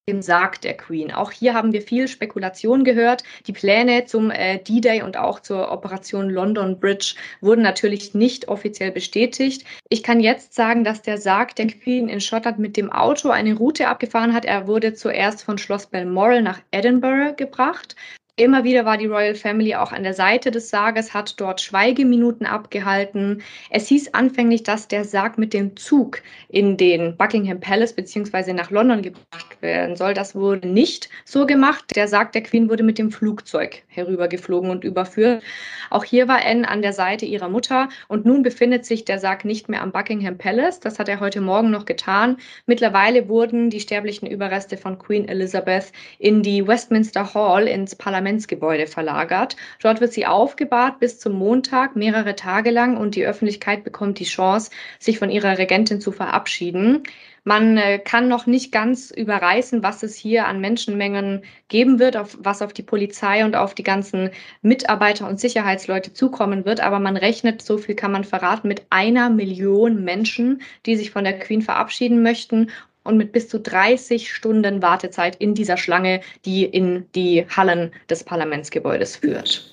dem 0.10 0.22
Sarg 0.22 0.60
der 0.60 0.76
Queen. 0.76 1.14
Auch 1.14 1.32
hier 1.32 1.54
haben 1.54 1.72
wir 1.72 1.82
viel 1.82 2.10
Spekulation 2.10 2.84
gehört. 2.84 3.24
Die 3.48 3.54
Pläne 3.54 4.04
zum 4.06 4.32
äh, 4.32 4.60
D-Day 4.60 5.02
und 5.02 5.16
auch 5.16 5.40
zur 5.40 5.72
Operation 5.72 6.30
London 6.30 6.78
Bridge 6.78 7.16
wurden 7.40 7.62
natürlich 7.62 8.14
nicht 8.14 8.50
offiziell 8.50 8.92
bestätigt. 8.92 9.66
Ich 9.88 10.04
kann 10.04 10.19
jetzt 10.19 10.56
sagen, 10.56 10.83
dass 10.83 11.02
der 11.02 11.18
Sarg 11.18 11.56
der 11.56 11.68
Queen 11.68 12.10
in 12.10 12.19
Schottland 12.19 12.60
mit 12.60 12.76
dem 12.76 12.92
Auto 12.92 13.30
eine 13.30 13.56
Route 13.56 13.88
abgefahren 13.88 14.33
hat. 14.33 14.44
Er 14.44 14.68
wurde 14.68 14.94
zuerst 14.94 15.44
von 15.44 15.57
Schloss 15.57 15.88
Balmoral 15.88 16.42
nach 16.42 16.60
Edinburgh 16.72 17.36
gebracht. 17.38 17.95
Immer 18.35 18.63
wieder 18.63 18.83
war 18.83 18.97
die 18.97 19.06
Royal 19.06 19.35
Family 19.35 19.75
auch 19.75 19.92
an 19.92 20.02
der 20.02 20.16
Seite 20.16 20.49
des 20.49 20.71
Sarges, 20.71 21.13
hat 21.13 21.40
dort 21.40 21.61
Schweigeminuten 21.61 22.47
abgehalten. 22.47 23.44
Es 23.69 23.87
hieß 23.90 24.16
anfänglich, 24.16 24.63
dass 24.63 24.87
der 24.87 25.06
Sarg 25.06 25.37
mit 25.37 25.54
dem 25.54 25.78
Zug 25.78 26.23
in 26.49 26.75
den 26.75 27.16
Buckingham 27.16 27.59
Palace 27.59 27.94
bzw. 27.94 28.54
nach 28.54 28.71
London 28.71 29.04
gebracht 29.04 29.61
werden 29.61 29.95
soll. 29.95 30.16
Das 30.16 30.33
wurde 30.33 30.68
nicht 30.68 31.09
so 31.25 31.45
gemacht. 31.45 31.95
Der 31.95 32.07
Sarg 32.07 32.31
der 32.31 32.42
Queen 32.42 32.71
wurde 32.71 32.81
mit 32.81 32.97
dem 32.97 33.11
Flugzeug 33.11 33.83
herübergeflogen 33.85 34.71
und 34.71 34.83
überführt. 34.83 35.44
Auch 35.92 36.04
hier 36.04 36.28
war 36.28 36.44
Anne 36.44 36.68
an 36.68 36.81
der 36.81 36.94
Seite 36.94 37.28
ihrer 37.28 37.49
Mutter 37.49 37.87
und 38.07 38.25
nun 38.25 38.42
befindet 38.42 38.83
sich 38.83 39.06
der 39.06 39.19
Sarg 39.19 39.45
nicht 39.45 39.69
mehr 39.69 39.83
am 39.83 39.92
Buckingham 39.92 40.40
Palace. 40.40 40.80
Das 40.80 40.97
hat 40.97 41.07
er 41.07 41.19
heute 41.19 41.40
Morgen 41.40 41.69
noch 41.69 41.85
getan. 41.85 42.37
Mittlerweile 42.66 43.30
wurden 43.30 43.69
die 43.69 43.80
sterblichen 43.80 44.28
Überreste 44.28 44.75
von 44.75 44.97
Queen 44.97 45.28
Elizabeth 45.28 45.92
in 46.18 46.42
die 46.42 46.68
Westminster 46.68 47.35
Hall 47.35 47.68
ins 47.68 47.94
Parlament 47.94 48.22
Parlamentsgebäude 48.23 48.87
verlagert. 48.87 49.57
Dort 49.81 49.99
wird 49.99 50.13
sie 50.13 50.25
aufgebahrt 50.25 50.99
bis 50.99 51.19
zum 51.19 51.33
Montag, 51.33 51.97
mehrere 51.97 52.37
Tage 52.37 52.71
lang, 52.71 52.95
und 52.95 53.15
die 53.15 53.25
Öffentlichkeit 53.25 53.83
bekommt 53.83 54.19
die 54.19 54.23
Chance, 54.23 54.71
sich 54.97 55.19
von 55.19 55.30
ihrer 55.30 55.57
Regentin 55.57 55.99
zu 55.99 56.13
verabschieden. 56.13 57.03
Man 57.44 57.77
äh, 57.77 57.99
kann 57.99 58.30
noch 58.30 58.45
nicht 58.45 58.71
ganz 58.71 59.11
überreißen, 59.11 59.83
was 59.83 60.01
es 60.03 60.15
hier 60.15 60.47
an 60.47 60.61
Menschenmengen 60.61 61.44
geben 61.68 61.99
wird, 61.99 62.15
auf, 62.15 62.37
was 62.39 62.61
auf 62.61 62.71
die 62.71 62.83
Polizei 62.83 63.44
und 63.44 63.57
auf 63.57 63.75
die 63.75 63.83
ganzen 63.83 64.30
Mitarbeiter 64.61 65.27
und 65.27 65.42
Sicherheitsleute 65.42 66.13
zukommen 66.13 66.63
wird. 66.63 66.80
Aber 66.80 66.99
man 66.99 67.18
rechnet, 67.18 67.61
so 67.61 67.77
viel 67.77 67.95
kann 67.95 68.13
man 68.13 68.23
verraten, 68.23 68.69
mit 68.69 68.83
einer 68.89 69.30
Million 69.30 70.06
Menschen, 70.06 70.61
die 70.85 70.95
sich 70.95 71.11
von 71.11 71.25
der 71.25 71.37
Queen 71.37 71.61
verabschieden 71.61 72.23
möchten 72.23 72.69
und 73.04 73.18
mit 73.18 73.31
bis 73.31 73.50
zu 73.50 73.60
30 73.60 74.33
Stunden 74.33 74.81
Wartezeit 74.81 75.36
in 75.36 75.54
dieser 75.54 75.78
Schlange, 75.78 76.22
die 76.45 76.66
in 76.66 77.07
die 77.16 77.45
Hallen 77.50 77.92
des 78.10 78.24
Parlamentsgebäudes 78.24 79.18
führt. 79.18 79.72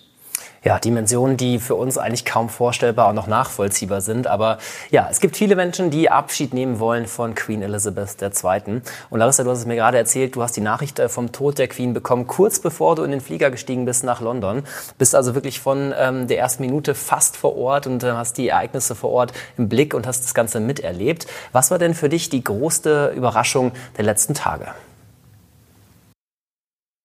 Ja, 0.62 0.78
Dimensionen, 0.78 1.38
die 1.38 1.58
für 1.58 1.74
uns 1.74 1.96
eigentlich 1.96 2.26
kaum 2.26 2.50
vorstellbar 2.50 3.08
und 3.08 3.14
noch 3.14 3.26
nachvollziehbar 3.26 4.02
sind. 4.02 4.26
Aber 4.26 4.58
ja, 4.90 5.08
es 5.10 5.20
gibt 5.20 5.38
viele 5.38 5.56
Menschen, 5.56 5.90
die 5.90 6.10
Abschied 6.10 6.52
nehmen 6.52 6.78
wollen 6.78 7.06
von 7.06 7.34
Queen 7.34 7.62
Elizabeth 7.62 8.20
II. 8.20 8.82
Und 9.08 9.18
Larissa, 9.18 9.42
du 9.42 9.50
hast 9.50 9.60
es 9.60 9.66
mir 9.66 9.76
gerade 9.76 9.96
erzählt, 9.96 10.36
du 10.36 10.42
hast 10.42 10.54
die 10.56 10.60
Nachricht 10.60 10.98
äh, 10.98 11.08
vom 11.08 11.32
Tod 11.32 11.56
der 11.58 11.68
Queen 11.68 11.94
bekommen, 11.94 12.26
kurz 12.26 12.58
bevor 12.58 12.94
du 12.94 13.04
in 13.04 13.10
den 13.10 13.22
Flieger 13.22 13.50
gestiegen 13.50 13.86
bist 13.86 14.04
nach 14.04 14.20
London. 14.20 14.62
Bist 14.98 15.14
also 15.14 15.34
wirklich 15.34 15.60
von 15.60 15.94
ähm, 15.98 16.26
der 16.26 16.38
ersten 16.38 16.62
Minute 16.62 16.94
fast 16.94 17.38
vor 17.38 17.56
Ort 17.56 17.86
und 17.86 18.02
äh, 18.02 18.12
hast 18.12 18.36
die 18.36 18.48
Ereignisse 18.48 18.94
vor 18.94 19.12
Ort 19.12 19.32
im 19.56 19.70
Blick 19.70 19.94
und 19.94 20.06
hast 20.06 20.24
das 20.24 20.34
Ganze 20.34 20.60
miterlebt. 20.60 21.26
Was 21.52 21.70
war 21.70 21.78
denn 21.78 21.94
für 21.94 22.10
dich 22.10 22.28
die 22.28 22.44
größte 22.44 23.14
Überraschung 23.16 23.72
der 23.96 24.04
letzten 24.04 24.34
Tage? 24.34 24.66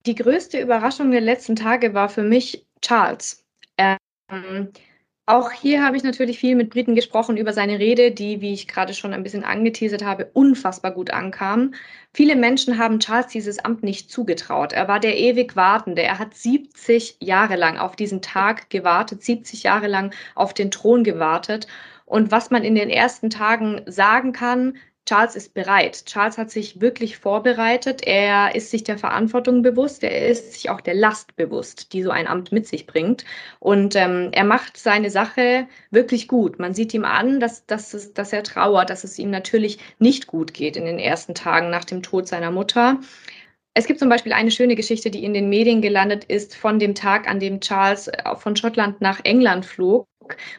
Die 0.06 0.16
größte 0.16 0.60
Überraschung 0.60 1.12
der 1.12 1.22
letzten 1.22 1.56
Tage 1.56 1.94
war 1.94 2.10
für 2.10 2.22
mich 2.22 2.68
Charles. 2.82 3.45
Ähm, 3.78 4.72
auch 5.28 5.52
hier 5.52 5.84
habe 5.84 5.98
ich 5.98 6.04
natürlich 6.04 6.38
viel 6.38 6.56
mit 6.56 6.70
Briten 6.70 6.94
gesprochen 6.94 7.36
über 7.38 7.52
seine 7.52 7.80
Rede, 7.80 8.12
die, 8.12 8.42
wie 8.42 8.54
ich 8.54 8.68
gerade 8.68 8.94
schon 8.94 9.12
ein 9.14 9.24
bisschen 9.24 9.44
angeteasert 9.44 10.04
habe, 10.04 10.30
unfassbar 10.34 10.92
gut 10.92 11.10
ankam. 11.12 11.74
Viele 12.14 12.36
Menschen 12.36 12.78
haben 12.78 13.00
Charles 13.00 13.28
dieses 13.28 13.58
Amt 13.60 13.82
nicht 13.82 14.12
zugetraut. 14.12 14.72
Er 14.74 14.88
war 14.88 15.00
der 15.00 15.18
ewig 15.18 15.56
Wartende. 15.56 16.04
Er 16.04 16.20
hat 16.20 16.36
70 16.36 17.18
Jahre 17.22 17.56
lang 17.56 17.78
auf 17.80 17.96
diesen 17.96 18.22
Tag 18.22 18.70
gewartet, 18.70 19.24
70 19.24 19.64
Jahre 19.64 19.88
lang 19.88 20.14
auf 20.36 20.54
den 20.54 20.70
Thron 20.70 21.04
gewartet. 21.04 21.68
Und 22.06 22.32
was 22.32 22.52
man 22.52 22.64
in 22.64 22.76
den 22.76 22.92
ersten 22.92 23.32
Tagen 23.32 23.82
sagen 23.88 24.32
kann, 24.32 24.78
Charles 25.06 25.36
ist 25.36 25.54
bereit. 25.54 26.06
Charles 26.06 26.38
hat 26.38 26.50
sich 26.50 26.82
wirklich 26.82 27.18
vorbereitet. 27.18 28.02
Er 28.06 28.56
ist 28.56 28.72
sich 28.72 28.84
der 28.84 28.98
Verantwortung 28.98 29.62
bewusst. 29.62 30.04
Er 30.04 30.28
ist 30.28 30.54
sich 30.54 30.70
auch 30.70 30.82
der 30.82 30.96
Last 30.96 31.36
bewusst, 31.36 31.94
die 31.94 32.02
so 32.02 32.10
ein 32.10 32.28
Amt 32.28 32.52
mit 32.52 32.68
sich 32.68 32.88
bringt. 32.88 33.24
Und 33.60 33.96
ähm, 33.96 34.30
er 34.32 34.46
macht 34.46 34.78
seine 34.78 35.12
Sache 35.12 35.68
wirklich 35.92 36.28
gut. 36.28 36.58
Man 36.58 36.74
sieht 36.74 36.94
ihm 36.94 37.06
an, 37.06 37.40
dass, 37.40 37.66
dass, 37.68 37.94
es, 37.94 38.14
dass 38.14 38.34
er 38.34 38.44
trauert, 38.44 38.90
dass 38.90 39.04
es 39.04 39.20
ihm 39.20 39.30
natürlich 39.30 39.78
nicht 40.00 40.26
gut 40.26 40.54
geht 40.54 40.76
in 40.76 40.86
den 40.86 41.00
ersten 41.00 41.36
Tagen 41.36 41.70
nach 41.70 41.86
dem 41.86 42.02
Tod 42.02 42.28
seiner 42.28 42.50
Mutter. 42.50 43.00
Es 43.78 43.88
gibt 43.88 44.00
zum 44.00 44.08
Beispiel 44.08 44.32
eine 44.32 44.52
schöne 44.52 44.76
Geschichte, 44.76 45.12
die 45.12 45.26
in 45.26 45.34
den 45.34 45.50
Medien 45.50 45.82
gelandet 45.82 46.24
ist, 46.24 46.56
von 46.56 46.80
dem 46.80 46.96
Tag, 46.96 47.28
an 47.30 47.42
dem 47.42 47.60
Charles 47.60 48.08
äh, 48.08 48.36
von 48.38 48.56
Schottland 48.56 49.02
nach 49.02 49.20
England 49.26 49.66
flog. 49.66 50.08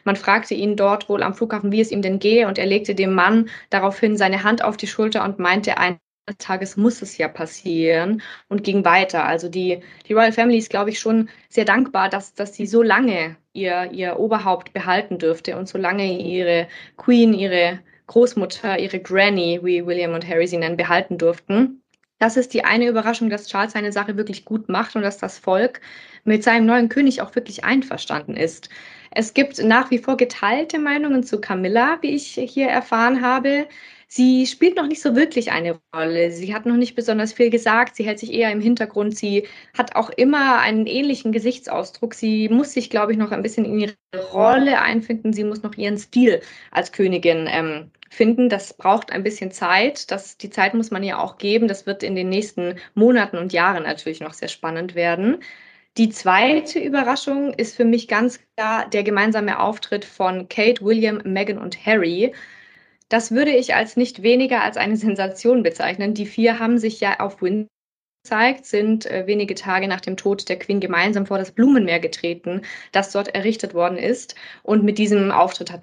Man 0.03 0.15
fragte 0.15 0.53
ihn 0.53 0.75
dort 0.75 1.09
wohl 1.09 1.23
am 1.23 1.33
Flughafen, 1.33 1.71
wie 1.71 1.81
es 1.81 1.91
ihm 1.91 2.01
denn 2.01 2.19
gehe, 2.19 2.47
und 2.47 2.57
er 2.57 2.65
legte 2.65 2.95
dem 2.95 3.13
Mann 3.13 3.49
daraufhin 3.69 4.17
seine 4.17 4.43
Hand 4.43 4.63
auf 4.63 4.77
die 4.77 4.87
Schulter 4.87 5.23
und 5.23 5.39
meinte, 5.39 5.77
eines 5.77 5.99
Tages 6.37 6.75
muss 6.77 7.01
es 7.01 7.17
ja 7.17 7.27
passieren 7.27 8.21
und 8.49 8.63
ging 8.63 8.83
weiter. 8.83 9.25
Also 9.25 9.49
die, 9.49 9.81
die 10.07 10.13
Royal 10.13 10.33
Family 10.33 10.57
ist, 10.57 10.69
glaube 10.69 10.89
ich, 10.89 10.99
schon 10.99 11.29
sehr 11.49 11.65
dankbar, 11.65 12.09
dass, 12.09 12.33
dass 12.33 12.53
sie 12.53 12.65
so 12.67 12.81
lange 12.83 13.37
ihr, 13.53 13.91
ihr 13.91 14.19
Oberhaupt 14.19 14.73
behalten 14.73 15.17
dürfte 15.19 15.57
und 15.57 15.67
so 15.69 15.77
lange 15.77 16.19
ihre 16.19 16.67
Queen, 16.97 17.33
ihre 17.33 17.79
Großmutter, 18.07 18.79
ihre 18.79 18.99
Granny, 18.99 19.59
wie 19.63 19.85
William 19.85 20.13
und 20.13 20.27
Harry 20.27 20.47
sie 20.47 20.57
nennen, 20.57 20.77
behalten 20.77 21.17
durften. 21.17 21.81
Das 22.19 22.35
ist 22.35 22.53
die 22.53 22.65
eine 22.65 22.87
Überraschung, 22.87 23.29
dass 23.29 23.47
Charles 23.47 23.73
seine 23.73 23.91
Sache 23.91 24.17
wirklich 24.17 24.43
gut 24.43 24.69
macht 24.69 24.95
und 24.95 25.03
dass 25.03 25.17
das 25.19 25.37
Volk 25.37 25.81
mit 26.23 26.43
seinem 26.43 26.65
neuen 26.65 26.89
König 26.89 27.21
auch 27.21 27.35
wirklich 27.35 27.63
einverstanden 27.63 28.35
ist. 28.35 28.69
Es 29.11 29.33
gibt 29.33 29.63
nach 29.63 29.91
wie 29.91 29.99
vor 29.99 30.17
geteilte 30.17 30.79
Meinungen 30.79 31.23
zu 31.23 31.39
Camilla, 31.39 31.99
wie 32.01 32.15
ich 32.15 32.33
hier 32.33 32.67
erfahren 32.67 33.21
habe. 33.21 33.67
Sie 34.09 34.47
spielt 34.47 34.77
noch 34.77 34.87
nicht 34.87 35.01
so 35.01 35.15
wirklich 35.15 35.51
eine 35.51 35.79
Rolle. 35.93 36.31
Sie 36.31 36.53
hat 36.53 36.65
noch 36.65 36.77
nicht 36.77 36.95
besonders 36.95 37.33
viel 37.33 37.49
gesagt. 37.49 37.95
Sie 37.95 38.05
hält 38.05 38.19
sich 38.19 38.33
eher 38.33 38.51
im 38.51 38.61
Hintergrund. 38.61 39.17
Sie 39.17 39.47
hat 39.77 39.95
auch 39.95 40.09
immer 40.09 40.59
einen 40.59 40.87
ähnlichen 40.87 41.31
Gesichtsausdruck. 41.31 42.13
Sie 42.13 42.47
muss 42.49 42.71
sich, 42.71 42.89
glaube 42.89 43.11
ich, 43.11 43.17
noch 43.17 43.31
ein 43.31 43.43
bisschen 43.43 43.65
in 43.65 43.79
ihre 43.79 43.95
Rolle 44.31 44.81
einfinden. 44.81 45.33
Sie 45.33 45.43
muss 45.43 45.61
noch 45.61 45.75
ihren 45.75 45.97
Stil 45.97 46.41
als 46.71 46.91
Königin 46.93 47.47
ähm, 47.49 47.91
finden. 48.09 48.49
Das 48.49 48.73
braucht 48.73 49.11
ein 49.11 49.23
bisschen 49.23 49.51
Zeit. 49.51 50.11
Das, 50.11 50.37
die 50.37 50.49
Zeit 50.49 50.73
muss 50.73 50.91
man 50.91 51.03
ja 51.03 51.19
auch 51.19 51.37
geben. 51.37 51.67
Das 51.67 51.85
wird 51.85 52.03
in 52.03 52.15
den 52.15 52.29
nächsten 52.29 52.75
Monaten 52.93 53.37
und 53.37 53.53
Jahren 53.53 53.83
natürlich 53.83 54.21
noch 54.21 54.33
sehr 54.33 54.47
spannend 54.47 54.95
werden. 54.95 55.37
Die 55.97 56.09
zweite 56.09 56.79
Überraschung 56.79 57.53
ist 57.53 57.75
für 57.75 57.85
mich 57.85 58.07
ganz 58.07 58.39
klar 58.55 58.87
der 58.89 59.03
gemeinsame 59.03 59.59
Auftritt 59.59 60.05
von 60.05 60.47
Kate, 60.47 60.83
William, 60.85 61.21
Meghan 61.23 61.57
und 61.57 61.85
Harry. 61.85 62.33
Das 63.09 63.31
würde 63.31 63.51
ich 63.51 63.73
als 63.73 63.97
nicht 63.97 64.21
weniger 64.21 64.63
als 64.63 64.77
eine 64.77 64.97
Sensation 64.97 65.63
bezeichnen. 65.63 66.13
Die 66.13 66.25
vier 66.25 66.59
haben 66.59 66.77
sich 66.77 66.99
ja 66.99 67.19
auf 67.19 67.41
Windsor 67.41 67.69
gezeigt, 68.27 68.65
sind 68.65 69.05
äh, 69.05 69.25
wenige 69.25 69.55
Tage 69.55 69.87
nach 69.87 70.01
dem 70.01 70.17
Tod 70.17 70.49
der 70.49 70.59
Queen 70.59 70.79
gemeinsam 70.81 71.25
vor 71.25 71.37
das 71.37 71.51
Blumenmeer 71.51 71.99
getreten, 71.99 72.61
das 72.91 73.11
dort 73.11 73.29
errichtet 73.29 73.73
worden 73.73 73.97
ist. 73.97 74.35
Und 74.63 74.83
mit 74.83 74.97
diesem 74.97 75.31
Auftritt 75.31 75.71
hat 75.71 75.81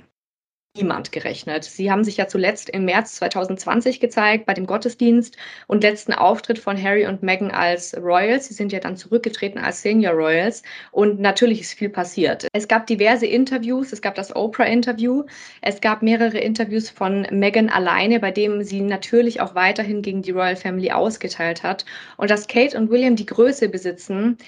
niemand 0.77 1.13
gerechnet. 1.13 1.63
Sie 1.63 1.91
haben 1.91 2.03
sich 2.03 2.17
ja 2.17 2.27
zuletzt 2.27 2.69
im 2.69 2.85
März 2.85 3.15
2020 3.17 4.01
gezeigt 4.01 4.45
bei 4.45 4.55
dem 4.55 4.67
Gottesdienst 4.67 5.37
und 5.69 5.85
letzten 5.85 6.13
Auftritt 6.13 6.59
von 6.59 6.81
Harry 6.81 7.07
und 7.07 7.23
Meghan 7.23 7.53
als 7.53 7.97
Royals. 7.97 8.49
Sie 8.49 8.55
sind 8.55 8.73
ja 8.73 8.81
dann 8.81 8.97
zurückgetreten 8.97 9.61
als 9.61 9.83
Senior 9.83 10.15
Royals 10.15 10.65
und 10.91 11.21
natürlich 11.21 11.61
ist 11.61 11.75
viel 11.75 11.91
passiert. 11.91 12.49
Es 12.53 12.67
gab 12.67 12.89
diverse 12.89 13.27
Interviews, 13.27 13.93
es 13.93 14.03
gab 14.03 14.17
das 14.17 14.35
Oprah-Interview, 14.35 15.25
es 15.63 15.81
gab 15.81 16.03
mehrere 16.03 16.39
Interviews 16.39 16.91
von 16.91 17.25
Meghan 17.31 17.69
alleine, 17.69 18.19
bei 18.19 18.33
dem 18.33 18.65
sie 18.65 18.81
natürlich 18.81 19.41
auch 19.41 19.55
weiterhin 19.55 20.03
gegen 20.03 20.23
die 20.23 20.33
Royal 20.33 20.57
Family 20.57 20.91
ausgeteilt 20.91 21.63
hat. 21.63 21.85
Und 22.17 22.31
dass 22.31 22.49
Kate 22.49 22.77
und 22.77 22.91
William 22.91 23.15
die 23.15 23.27
Größe 23.27 23.69
besitzen, 23.69 24.39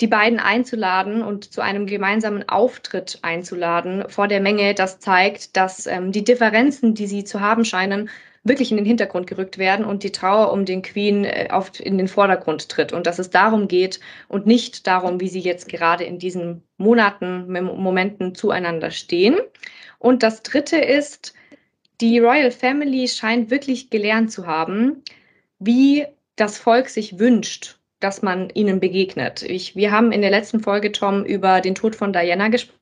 die 0.00 0.06
beiden 0.08 0.40
einzuladen 0.40 1.22
und 1.22 1.52
zu 1.52 1.60
einem 1.60 1.86
gemeinsamen 1.86 2.48
Auftritt 2.48 3.18
einzuladen 3.22 4.04
vor 4.08 4.26
der 4.26 4.40
Menge, 4.40 4.74
das 4.74 4.98
zeigt, 4.98 5.56
dass 5.56 5.86
ähm, 5.86 6.10
die 6.10 6.24
Differenzen, 6.24 6.94
die 6.94 7.06
sie 7.06 7.24
zu 7.24 7.40
haben 7.40 7.64
scheinen, 7.64 8.10
wirklich 8.42 8.70
in 8.70 8.76
den 8.76 8.86
Hintergrund 8.86 9.26
gerückt 9.26 9.56
werden 9.56 9.86
und 9.86 10.02
die 10.02 10.12
Trauer 10.12 10.52
um 10.52 10.64
den 10.64 10.82
Queen 10.82 11.24
äh, 11.24 11.48
oft 11.50 11.80
in 11.80 11.96
den 11.96 12.08
Vordergrund 12.08 12.68
tritt 12.68 12.92
und 12.92 13.06
dass 13.06 13.18
es 13.18 13.30
darum 13.30 13.68
geht 13.68 14.00
und 14.28 14.46
nicht 14.46 14.86
darum, 14.86 15.20
wie 15.20 15.28
sie 15.28 15.40
jetzt 15.40 15.68
gerade 15.68 16.04
in 16.04 16.18
diesen 16.18 16.62
Monaten, 16.76 17.50
Momenten 17.50 18.34
zueinander 18.34 18.90
stehen. 18.90 19.36
Und 19.98 20.22
das 20.22 20.42
Dritte 20.42 20.76
ist, 20.76 21.34
die 22.00 22.18
Royal 22.18 22.50
Family 22.50 23.08
scheint 23.08 23.50
wirklich 23.50 23.90
gelernt 23.90 24.32
zu 24.32 24.46
haben, 24.46 25.02
wie 25.60 26.04
das 26.36 26.58
Volk 26.58 26.88
sich 26.88 27.18
wünscht 27.18 27.78
dass 28.04 28.20
man 28.20 28.50
ihnen 28.50 28.80
begegnet. 28.80 29.42
Ich, 29.42 29.76
wir 29.76 29.90
haben 29.90 30.12
in 30.12 30.20
der 30.20 30.30
letzten 30.30 30.60
Folge, 30.60 30.92
Tom, 30.92 31.24
über 31.24 31.62
den 31.62 31.74
Tod 31.74 31.96
von 31.96 32.12
Diana 32.12 32.48
gesprochen 32.48 32.78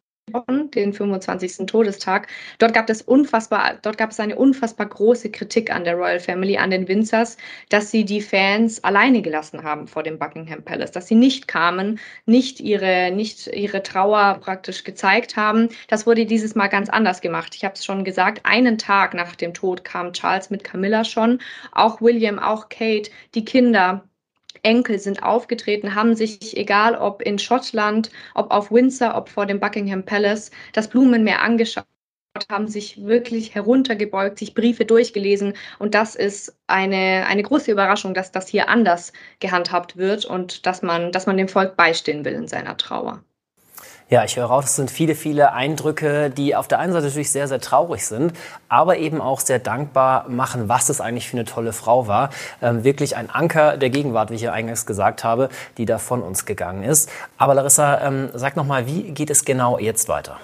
den 0.75 0.93
25. 0.93 1.67
Todestag. 1.67 2.29
Dort 2.59 2.75
gab 2.75 2.91
es 2.91 3.03
unfassbar, 3.03 3.79
dort 3.83 3.99
gab 3.99 4.11
es 4.11 4.21
eine 4.21 4.37
unfassbar 4.37 4.87
große 4.87 5.31
Kritik 5.31 5.73
an 5.73 5.85
der 5.85 5.95
Royal 5.95 6.19
Family, 6.19 6.57
an 6.57 6.71
den 6.71 6.89
Windsors, 6.89 7.37
dass 7.69 7.91
sie 7.91 8.05
die 8.05 8.21
Fans 8.21 8.83
alleine 8.83 9.23
gelassen 9.23 9.63
haben 9.63 9.87
vor 9.87 10.03
dem 10.03 10.19
Buckingham 10.19 10.63
Palace, 10.65 10.91
dass 10.91 11.07
sie 11.07 11.15
nicht 11.15 11.47
kamen, 11.47 12.01
nicht 12.27 12.61
ihre, 12.61 13.13
nicht 13.13 13.47
ihre 13.49 13.83
Trauer 13.83 14.39
praktisch 14.41 14.85
gezeigt 14.85 15.37
haben. 15.37 15.69
Das 15.89 16.07
wurde 16.07 16.27
dieses 16.27 16.55
Mal 16.55 16.69
ganz 16.69 16.89
anders 16.89 17.21
gemacht. 17.21 17.55
Ich 17.55 17.65
habe 17.65 17.75
es 17.75 17.85
schon 17.85 18.05
gesagt, 18.05 18.41
einen 18.45 18.79
Tag 18.79 19.15
nach 19.15 19.37
dem 19.37 19.55
Tod 19.55 19.85
kam 19.85 20.13
Charles 20.13 20.51
mit 20.51 20.65
Camilla 20.65 21.05
schon, 21.05 21.41
auch 21.73 22.01
William, 22.01 22.39
auch 22.39 22.69
Kate, 22.69 23.11
die 23.35 23.45
Kinder, 23.45 24.05
Enkel 24.63 24.99
sind 24.99 25.23
aufgetreten, 25.23 25.95
haben 25.95 26.15
sich, 26.15 26.57
egal 26.57 26.95
ob 26.95 27.23
in 27.23 27.39
Schottland, 27.39 28.11
ob 28.35 28.51
auf 28.53 28.71
Windsor, 28.71 29.15
ob 29.17 29.29
vor 29.29 29.47
dem 29.47 29.61
Buckingham 29.61 30.05
Palace, 30.05 30.51
das 30.73 30.89
Blumenmeer 30.89 31.43
angeschaut 31.43 31.87
haben 32.51 32.69
sich 32.69 33.05
wirklich 33.05 33.55
heruntergebeugt, 33.55 34.39
sich 34.39 34.55
Briefe 34.55 34.85
durchgelesen. 34.85 35.55
Und 35.79 35.95
das 35.95 36.15
ist 36.15 36.57
eine, 36.67 37.27
eine 37.27 37.43
große 37.43 37.71
Überraschung, 37.71 38.15
dass 38.15 38.33
das 38.33 38.49
hier 38.49 38.69
anders 38.69 39.13
gehandhabt 39.41 39.97
wird 39.97 40.25
und 40.25 40.67
dass 40.67 40.83
man, 40.83 41.13
dass 41.13 41.27
man 41.27 41.37
dem 41.37 41.49
Volk 41.49 41.77
beistehen 41.77 42.25
will 42.25 42.33
in 42.33 42.49
seiner 42.49 42.77
Trauer. 42.77 43.23
Ja, 44.13 44.25
ich 44.25 44.37
höre 44.37 44.45
raus, 44.45 44.67
es 44.67 44.77
sind 44.77 44.91
viele, 44.91 45.15
viele 45.15 45.55
Eindrücke, 45.55 46.29
die 46.29 46.55
auf 46.55 46.69
der 46.69 46.81
einen 46.81 46.93
Seite 46.93 47.07
natürlich 47.07 47.33
sehr, 47.33 47.49
sehr 47.49 47.63
traurig 47.63 48.07
sind, 48.07 48.35
aber 48.69 48.99
eben 48.99 49.23
auch 49.23 49.41
sehr 49.41 49.59
dankbar 49.59 50.29
machen, 50.29 50.69
was 50.69 50.91
es 50.91 51.01
eigentlich 51.01 51.31
für 51.31 51.39
eine 51.39 51.47
tolle 51.47 51.73
Frau 51.73 52.09
war. 52.09 52.29
Ähm, 52.61 52.85
wirklich 52.85 53.17
ein 53.17 53.31
Anker 53.31 53.79
der 53.79 53.89
Gegenwart, 53.89 54.31
wie 54.31 54.35
ich 54.35 54.43
ja 54.43 54.53
eingangs 54.53 54.85
gesagt 54.85 55.25
habe, 55.25 55.49
die 55.79 55.87
da 55.87 55.97
von 55.97 56.21
uns 56.21 56.45
gegangen 56.45 56.83
ist. 56.83 57.09
Aber 57.39 57.55
Larissa, 57.55 58.03
ähm, 58.07 58.29
sag 58.35 58.55
noch 58.55 58.67
mal, 58.67 58.87
wie 58.87 59.13
geht 59.13 59.31
es 59.31 59.47
genau 59.47 59.79
jetzt 59.79 60.11
weiter? 60.11 60.37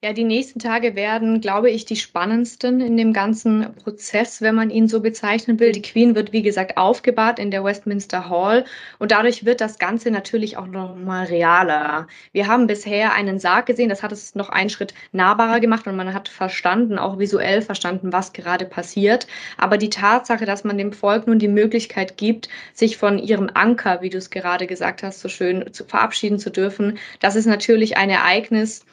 Ja, 0.00 0.12
die 0.12 0.22
nächsten 0.22 0.60
Tage 0.60 0.94
werden, 0.94 1.40
glaube 1.40 1.70
ich, 1.70 1.84
die 1.84 1.96
spannendsten 1.96 2.80
in 2.80 2.96
dem 2.96 3.12
ganzen 3.12 3.74
Prozess, 3.74 4.40
wenn 4.40 4.54
man 4.54 4.70
ihn 4.70 4.86
so 4.86 5.00
bezeichnen 5.00 5.58
will. 5.58 5.72
Die 5.72 5.82
Queen 5.82 6.14
wird, 6.14 6.32
wie 6.32 6.42
gesagt, 6.42 6.76
aufgebahrt 6.76 7.40
in 7.40 7.50
der 7.50 7.64
Westminster 7.64 8.28
Hall 8.28 8.64
und 9.00 9.10
dadurch 9.10 9.44
wird 9.44 9.60
das 9.60 9.80
Ganze 9.80 10.12
natürlich 10.12 10.56
auch 10.56 10.68
noch 10.68 10.94
mal 10.94 11.24
realer. 11.24 12.06
Wir 12.30 12.46
haben 12.46 12.68
bisher 12.68 13.12
einen 13.12 13.40
Sarg 13.40 13.66
gesehen, 13.66 13.88
das 13.88 14.04
hat 14.04 14.12
es 14.12 14.36
noch 14.36 14.50
einen 14.50 14.70
Schritt 14.70 14.94
nahbarer 15.10 15.58
gemacht 15.58 15.88
und 15.88 15.96
man 15.96 16.14
hat 16.14 16.28
verstanden, 16.28 16.96
auch 16.96 17.18
visuell 17.18 17.60
verstanden, 17.60 18.12
was 18.12 18.32
gerade 18.32 18.66
passiert. 18.66 19.26
Aber 19.56 19.78
die 19.78 19.90
Tatsache, 19.90 20.46
dass 20.46 20.62
man 20.62 20.78
dem 20.78 20.92
Volk 20.92 21.26
nun 21.26 21.40
die 21.40 21.48
Möglichkeit 21.48 22.16
gibt, 22.16 22.48
sich 22.72 22.98
von 22.98 23.18
ihrem 23.18 23.50
Anker, 23.52 24.00
wie 24.00 24.10
du 24.10 24.18
es 24.18 24.30
gerade 24.30 24.68
gesagt 24.68 25.02
hast, 25.02 25.18
so 25.18 25.28
schön 25.28 25.72
zu 25.72 25.84
verabschieden 25.84 26.38
zu 26.38 26.50
dürfen, 26.50 26.98
das 27.18 27.34
ist 27.34 27.46
natürlich 27.46 27.96
ein 27.96 28.10
Ereignis, 28.10 28.84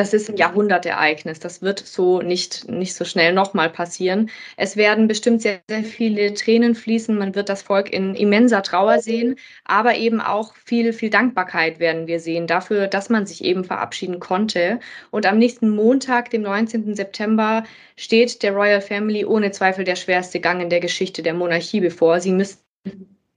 das 0.00 0.14
ist 0.14 0.30
ein 0.30 0.38
Jahrhundertereignis. 0.38 1.40
Das 1.40 1.60
wird 1.60 1.78
so 1.78 2.22
nicht, 2.22 2.66
nicht 2.70 2.94
so 2.94 3.04
schnell 3.04 3.34
nochmal 3.34 3.68
passieren. 3.68 4.30
Es 4.56 4.78
werden 4.78 5.08
bestimmt 5.08 5.42
sehr, 5.42 5.60
sehr 5.68 5.84
viele 5.84 6.32
Tränen 6.32 6.74
fließen. 6.74 7.18
Man 7.18 7.34
wird 7.34 7.50
das 7.50 7.60
Volk 7.60 7.92
in 7.92 8.14
immenser 8.14 8.62
Trauer 8.62 9.00
sehen, 9.00 9.36
aber 9.64 9.96
eben 9.96 10.22
auch 10.22 10.54
viel, 10.54 10.94
viel 10.94 11.10
Dankbarkeit 11.10 11.80
werden 11.80 12.06
wir 12.06 12.18
sehen 12.18 12.46
dafür, 12.46 12.86
dass 12.86 13.10
man 13.10 13.26
sich 13.26 13.44
eben 13.44 13.62
verabschieden 13.62 14.20
konnte. 14.20 14.80
Und 15.10 15.26
am 15.26 15.36
nächsten 15.36 15.68
Montag, 15.68 16.30
dem 16.30 16.42
19. 16.42 16.94
September, 16.94 17.64
steht 17.96 18.42
der 18.42 18.52
Royal 18.52 18.80
Family 18.80 19.26
ohne 19.26 19.50
Zweifel 19.50 19.84
der 19.84 19.96
schwerste 19.96 20.40
Gang 20.40 20.62
in 20.62 20.70
der 20.70 20.80
Geschichte 20.80 21.22
der 21.22 21.34
Monarchie 21.34 21.80
bevor. 21.80 22.20
Sie 22.20 22.32
müssen 22.32 22.58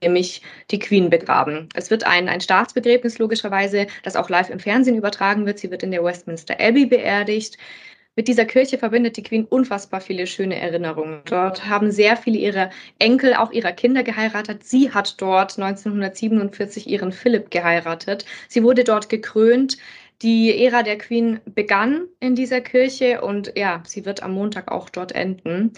nämlich 0.03 0.41
die 0.71 0.79
Queen 0.79 1.09
begraben. 1.09 1.69
Es 1.73 1.89
wird 1.89 2.05
ein, 2.05 2.29
ein 2.29 2.41
Staatsbegräbnis 2.41 3.17
logischerweise, 3.17 3.87
das 4.03 4.15
auch 4.15 4.29
live 4.29 4.49
im 4.49 4.59
Fernsehen 4.59 4.95
übertragen 4.95 5.45
wird. 5.45 5.59
Sie 5.59 5.71
wird 5.71 5.83
in 5.83 5.91
der 5.91 6.03
Westminster 6.03 6.59
Abbey 6.59 6.85
beerdigt. 6.85 7.57
Mit 8.15 8.27
dieser 8.27 8.45
Kirche 8.45 8.77
verbindet 8.77 9.17
die 9.17 9.23
Queen 9.23 9.45
unfassbar 9.45 9.99
viele 9.99 10.27
schöne 10.27 10.59
Erinnerungen. 10.59 11.21
Dort 11.25 11.67
haben 11.67 11.89
sehr 11.89 12.15
viele 12.15 12.37
ihrer 12.37 12.69
Enkel, 12.99 13.33
auch 13.33 13.51
ihrer 13.51 13.71
Kinder 13.71 14.03
geheiratet. 14.03 14.63
Sie 14.63 14.91
hat 14.91 15.19
dort 15.19 15.57
1947 15.57 16.87
ihren 16.87 17.11
Philipp 17.11 17.49
geheiratet. 17.49 18.25
Sie 18.47 18.61
wurde 18.63 18.83
dort 18.83 19.09
gekrönt. 19.09 19.77
Die 20.21 20.63
Ära 20.63 20.83
der 20.83 20.99
Queen 20.99 21.39
begann 21.45 22.05
in 22.19 22.35
dieser 22.35 22.61
Kirche 22.61 23.21
und 23.21 23.51
ja, 23.55 23.81
sie 23.85 24.05
wird 24.05 24.21
am 24.21 24.33
Montag 24.33 24.71
auch 24.71 24.89
dort 24.89 25.13
enden. 25.13 25.73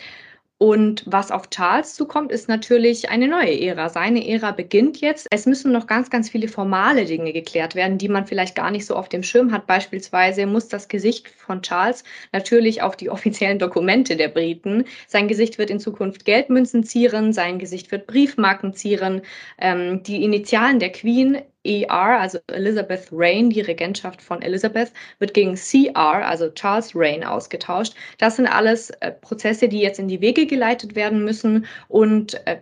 Und 0.58 1.04
was 1.06 1.32
auf 1.32 1.50
Charles 1.50 1.96
zukommt, 1.96 2.32
ist 2.32 2.48
natürlich 2.48 3.10
eine 3.10 3.28
neue 3.28 3.60
Ära. 3.60 3.90
Seine 3.90 4.26
Ära 4.26 4.52
beginnt 4.52 5.02
jetzt. 5.02 5.28
Es 5.30 5.46
müssen 5.46 5.74
noch 5.74 5.86
ganz, 5.86 6.10
ganz 6.10 6.30
viele 6.30 6.48
formale 6.48 7.04
Dinge 7.04 7.34
geklärt 7.34 7.76
werden, 7.76 7.98
die 7.98 8.08
man 8.08 8.26
vielleicht 8.26 8.56
gar 8.56 8.72
nicht 8.72 8.86
so 8.86 8.96
auf 8.96 9.10
dem 9.10 9.22
Schirm 9.22 9.52
hat. 9.52 9.68
Beispielsweise 9.68 10.46
muss 10.46 10.70
das 10.70 10.88
Gesicht 10.88 11.28
von 11.28 11.62
Charles 11.62 12.06
natürlich 12.32 12.82
auf 12.82 12.96
die 12.96 13.10
offiziellen 13.10 13.60
Dokumente 13.60 14.16
der 14.16 14.30
Briten. 14.30 14.86
Sein 15.08 15.28
Gesicht 15.28 15.58
wird 15.58 15.70
in 15.70 15.82
Zukunft 15.82 16.24
Geldmünzen 16.24 16.86
zieren, 16.86 17.34
sein 17.34 17.60
Gesicht 17.60 17.92
wird 17.92 18.08
Briefmarken 18.08 18.74
zieren. 18.74 19.24
Ähm, 19.58 20.04
die 20.04 20.24
Initialen 20.24 20.80
der 20.80 20.94
Queen 20.94 21.42
ER, 21.66 22.20
also 22.20 22.40
Elizabeth 22.48 23.08
Reign, 23.12 23.50
die 23.50 23.62
Regentschaft 23.62 24.22
von 24.22 24.42
Elizabeth, 24.42 24.92
wird 25.20 25.34
gegen 25.34 25.56
CR, 25.56 26.28
also 26.28 26.50
Charles 26.50 26.92
Reign, 26.96 27.24
ausgetauscht. 27.24 27.96
Das 28.20 28.36
sind 28.36 28.48
alles 28.48 28.92
äh, 29.02 29.12
Prozesse, 29.12 29.68
die 29.68 29.80
jetzt 29.80 30.00
in 30.00 30.08
die 30.08 30.22
Wege 30.22 30.46
geleitet 30.46 30.96
werden 30.96 31.24
müssen 31.24 31.66
und 31.88 32.36
äh, 32.48 32.58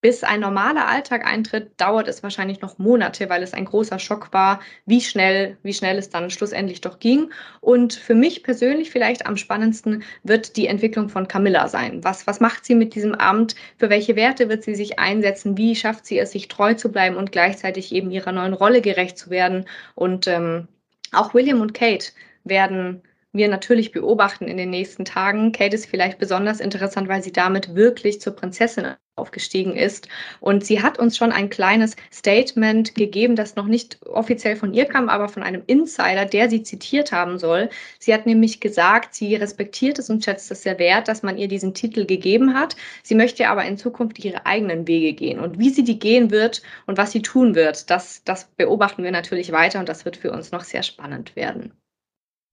bis 0.00 0.24
ein 0.24 0.40
normaler 0.40 0.88
Alltag 0.88 1.26
eintritt, 1.26 1.72
dauert 1.78 2.08
es 2.08 2.22
wahrscheinlich 2.22 2.60
noch 2.60 2.78
Monate, 2.78 3.28
weil 3.28 3.42
es 3.42 3.52
ein 3.52 3.66
großer 3.66 3.98
Schock 3.98 4.32
war, 4.32 4.60
wie 4.86 5.00
schnell, 5.00 5.58
wie 5.62 5.74
schnell 5.74 5.98
es 5.98 6.08
dann 6.08 6.30
schlussendlich 6.30 6.80
doch 6.80 6.98
ging. 6.98 7.30
Und 7.60 7.94
für 7.94 8.14
mich 8.14 8.42
persönlich 8.42 8.90
vielleicht 8.90 9.26
am 9.26 9.36
spannendsten 9.36 10.02
wird 10.22 10.56
die 10.56 10.66
Entwicklung 10.66 11.08
von 11.08 11.28
Camilla 11.28 11.68
sein. 11.68 12.02
Was, 12.02 12.26
was 12.26 12.40
macht 12.40 12.64
sie 12.64 12.74
mit 12.74 12.94
diesem 12.94 13.14
Amt? 13.14 13.54
Für 13.76 13.90
welche 13.90 14.16
Werte 14.16 14.48
wird 14.48 14.62
sie 14.62 14.74
sich 14.74 14.98
einsetzen? 14.98 15.56
Wie 15.58 15.76
schafft 15.76 16.06
sie 16.06 16.18
es, 16.18 16.32
sich 16.32 16.48
treu 16.48 16.74
zu 16.74 16.90
bleiben 16.90 17.16
und 17.16 17.32
gleichzeitig 17.32 17.92
eben 17.92 18.10
ihrer 18.10 18.32
neuen 18.32 18.54
Rolle 18.54 18.80
gerecht 18.80 19.18
zu 19.18 19.30
werden? 19.30 19.66
Und 19.94 20.26
ähm, 20.26 20.68
auch 21.12 21.34
William 21.34 21.60
und 21.60 21.74
Kate 21.74 22.12
werden 22.44 23.02
wir 23.32 23.48
natürlich 23.48 23.92
beobachten 23.92 24.48
in 24.48 24.56
den 24.56 24.70
nächsten 24.70 25.04
Tagen. 25.04 25.52
Kate 25.52 25.74
ist 25.76 25.86
vielleicht 25.86 26.18
besonders 26.18 26.60
interessant, 26.60 27.08
weil 27.08 27.22
sie 27.22 27.32
damit 27.32 27.74
wirklich 27.74 28.20
zur 28.20 28.34
Prinzessin 28.34 28.94
aufgestiegen 29.14 29.76
ist. 29.76 30.08
Und 30.40 30.64
sie 30.64 30.82
hat 30.82 30.98
uns 30.98 31.16
schon 31.16 31.30
ein 31.30 31.50
kleines 31.50 31.94
Statement 32.12 32.94
gegeben, 32.94 33.36
das 33.36 33.54
noch 33.54 33.66
nicht 33.66 34.04
offiziell 34.06 34.56
von 34.56 34.74
ihr 34.74 34.86
kam, 34.86 35.08
aber 35.08 35.28
von 35.28 35.42
einem 35.42 35.62
Insider, 35.66 36.24
der 36.24 36.50
sie 36.50 36.62
zitiert 36.62 37.12
haben 37.12 37.38
soll. 37.38 37.68
Sie 38.00 38.12
hat 38.12 38.26
nämlich 38.26 38.60
gesagt, 38.60 39.14
sie 39.14 39.36
respektiert 39.36 39.98
es 39.98 40.10
und 40.10 40.24
schätzt 40.24 40.50
es 40.50 40.62
sehr 40.62 40.78
wert, 40.78 41.06
dass 41.06 41.22
man 41.22 41.38
ihr 41.38 41.48
diesen 41.48 41.74
Titel 41.74 42.06
gegeben 42.06 42.54
hat. 42.54 42.76
Sie 43.02 43.14
möchte 43.14 43.48
aber 43.48 43.64
in 43.64 43.76
Zukunft 43.76 44.18
ihre 44.24 44.46
eigenen 44.46 44.88
Wege 44.88 45.12
gehen. 45.12 45.38
Und 45.38 45.58
wie 45.58 45.70
sie 45.70 45.84
die 45.84 45.98
gehen 45.98 46.30
wird 46.30 46.62
und 46.86 46.98
was 46.98 47.12
sie 47.12 47.22
tun 47.22 47.54
wird, 47.54 47.90
das, 47.90 48.24
das 48.24 48.46
beobachten 48.56 49.04
wir 49.04 49.12
natürlich 49.12 49.52
weiter 49.52 49.78
und 49.78 49.88
das 49.88 50.04
wird 50.04 50.16
für 50.16 50.32
uns 50.32 50.50
noch 50.50 50.64
sehr 50.64 50.82
spannend 50.82 51.36
werden. 51.36 51.74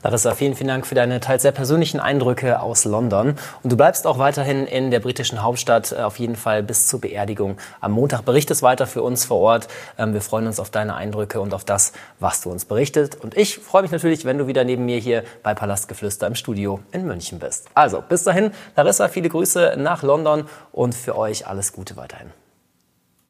Larissa, 0.03 0.35
vielen, 0.35 0.53
vielen 0.53 0.67
Dank 0.67 0.85
für 0.85 0.93
deine 0.93 1.19
teils 1.19 1.41
sehr 1.41 1.51
persönlichen 1.51 1.99
Eindrücke 1.99 2.61
aus 2.61 2.85
London. 2.85 3.35
Und 3.63 3.71
du 3.71 3.75
bleibst 3.75 4.05
auch 4.05 4.19
weiterhin 4.19 4.67
in 4.67 4.91
der 4.91 4.99
britischen 4.99 5.41
Hauptstadt, 5.41 5.91
äh, 5.91 5.95
auf 5.95 6.19
jeden 6.19 6.35
Fall 6.35 6.61
bis 6.61 6.87
zur 6.87 7.01
Beerdigung 7.01 7.57
am 7.81 7.93
Montag. 7.93 8.23
Berichtest 8.23 8.61
weiter 8.61 8.85
für 8.85 9.01
uns 9.01 9.25
vor 9.25 9.39
Ort. 9.39 9.67
Ähm, 9.97 10.13
wir 10.13 10.21
freuen 10.21 10.45
uns 10.45 10.59
auf 10.59 10.69
deine 10.69 10.93
Eindrücke 10.93 11.41
und 11.41 11.51
auf 11.51 11.65
das, 11.65 11.93
was 12.19 12.41
du 12.41 12.51
uns 12.51 12.65
berichtet. 12.65 13.15
Und 13.15 13.35
ich 13.35 13.57
freue 13.57 13.81
mich 13.81 13.91
natürlich, 13.91 14.23
wenn 14.23 14.37
du 14.37 14.45
wieder 14.45 14.63
neben 14.63 14.85
mir 14.85 14.99
hier 14.99 15.23
bei 15.41 15.55
Palastgeflüster 15.55 16.27
im 16.27 16.35
Studio 16.35 16.79
in 16.91 17.07
München 17.07 17.39
bist. 17.39 17.67
Also, 17.73 18.03
bis 18.07 18.23
dahin, 18.23 18.51
Larissa, 18.75 19.07
viele 19.07 19.29
Grüße 19.29 19.77
nach 19.79 20.03
London 20.03 20.47
und 20.71 20.93
für 20.93 21.17
euch 21.17 21.47
alles 21.47 21.73
Gute 21.73 21.97
weiterhin. 21.97 22.31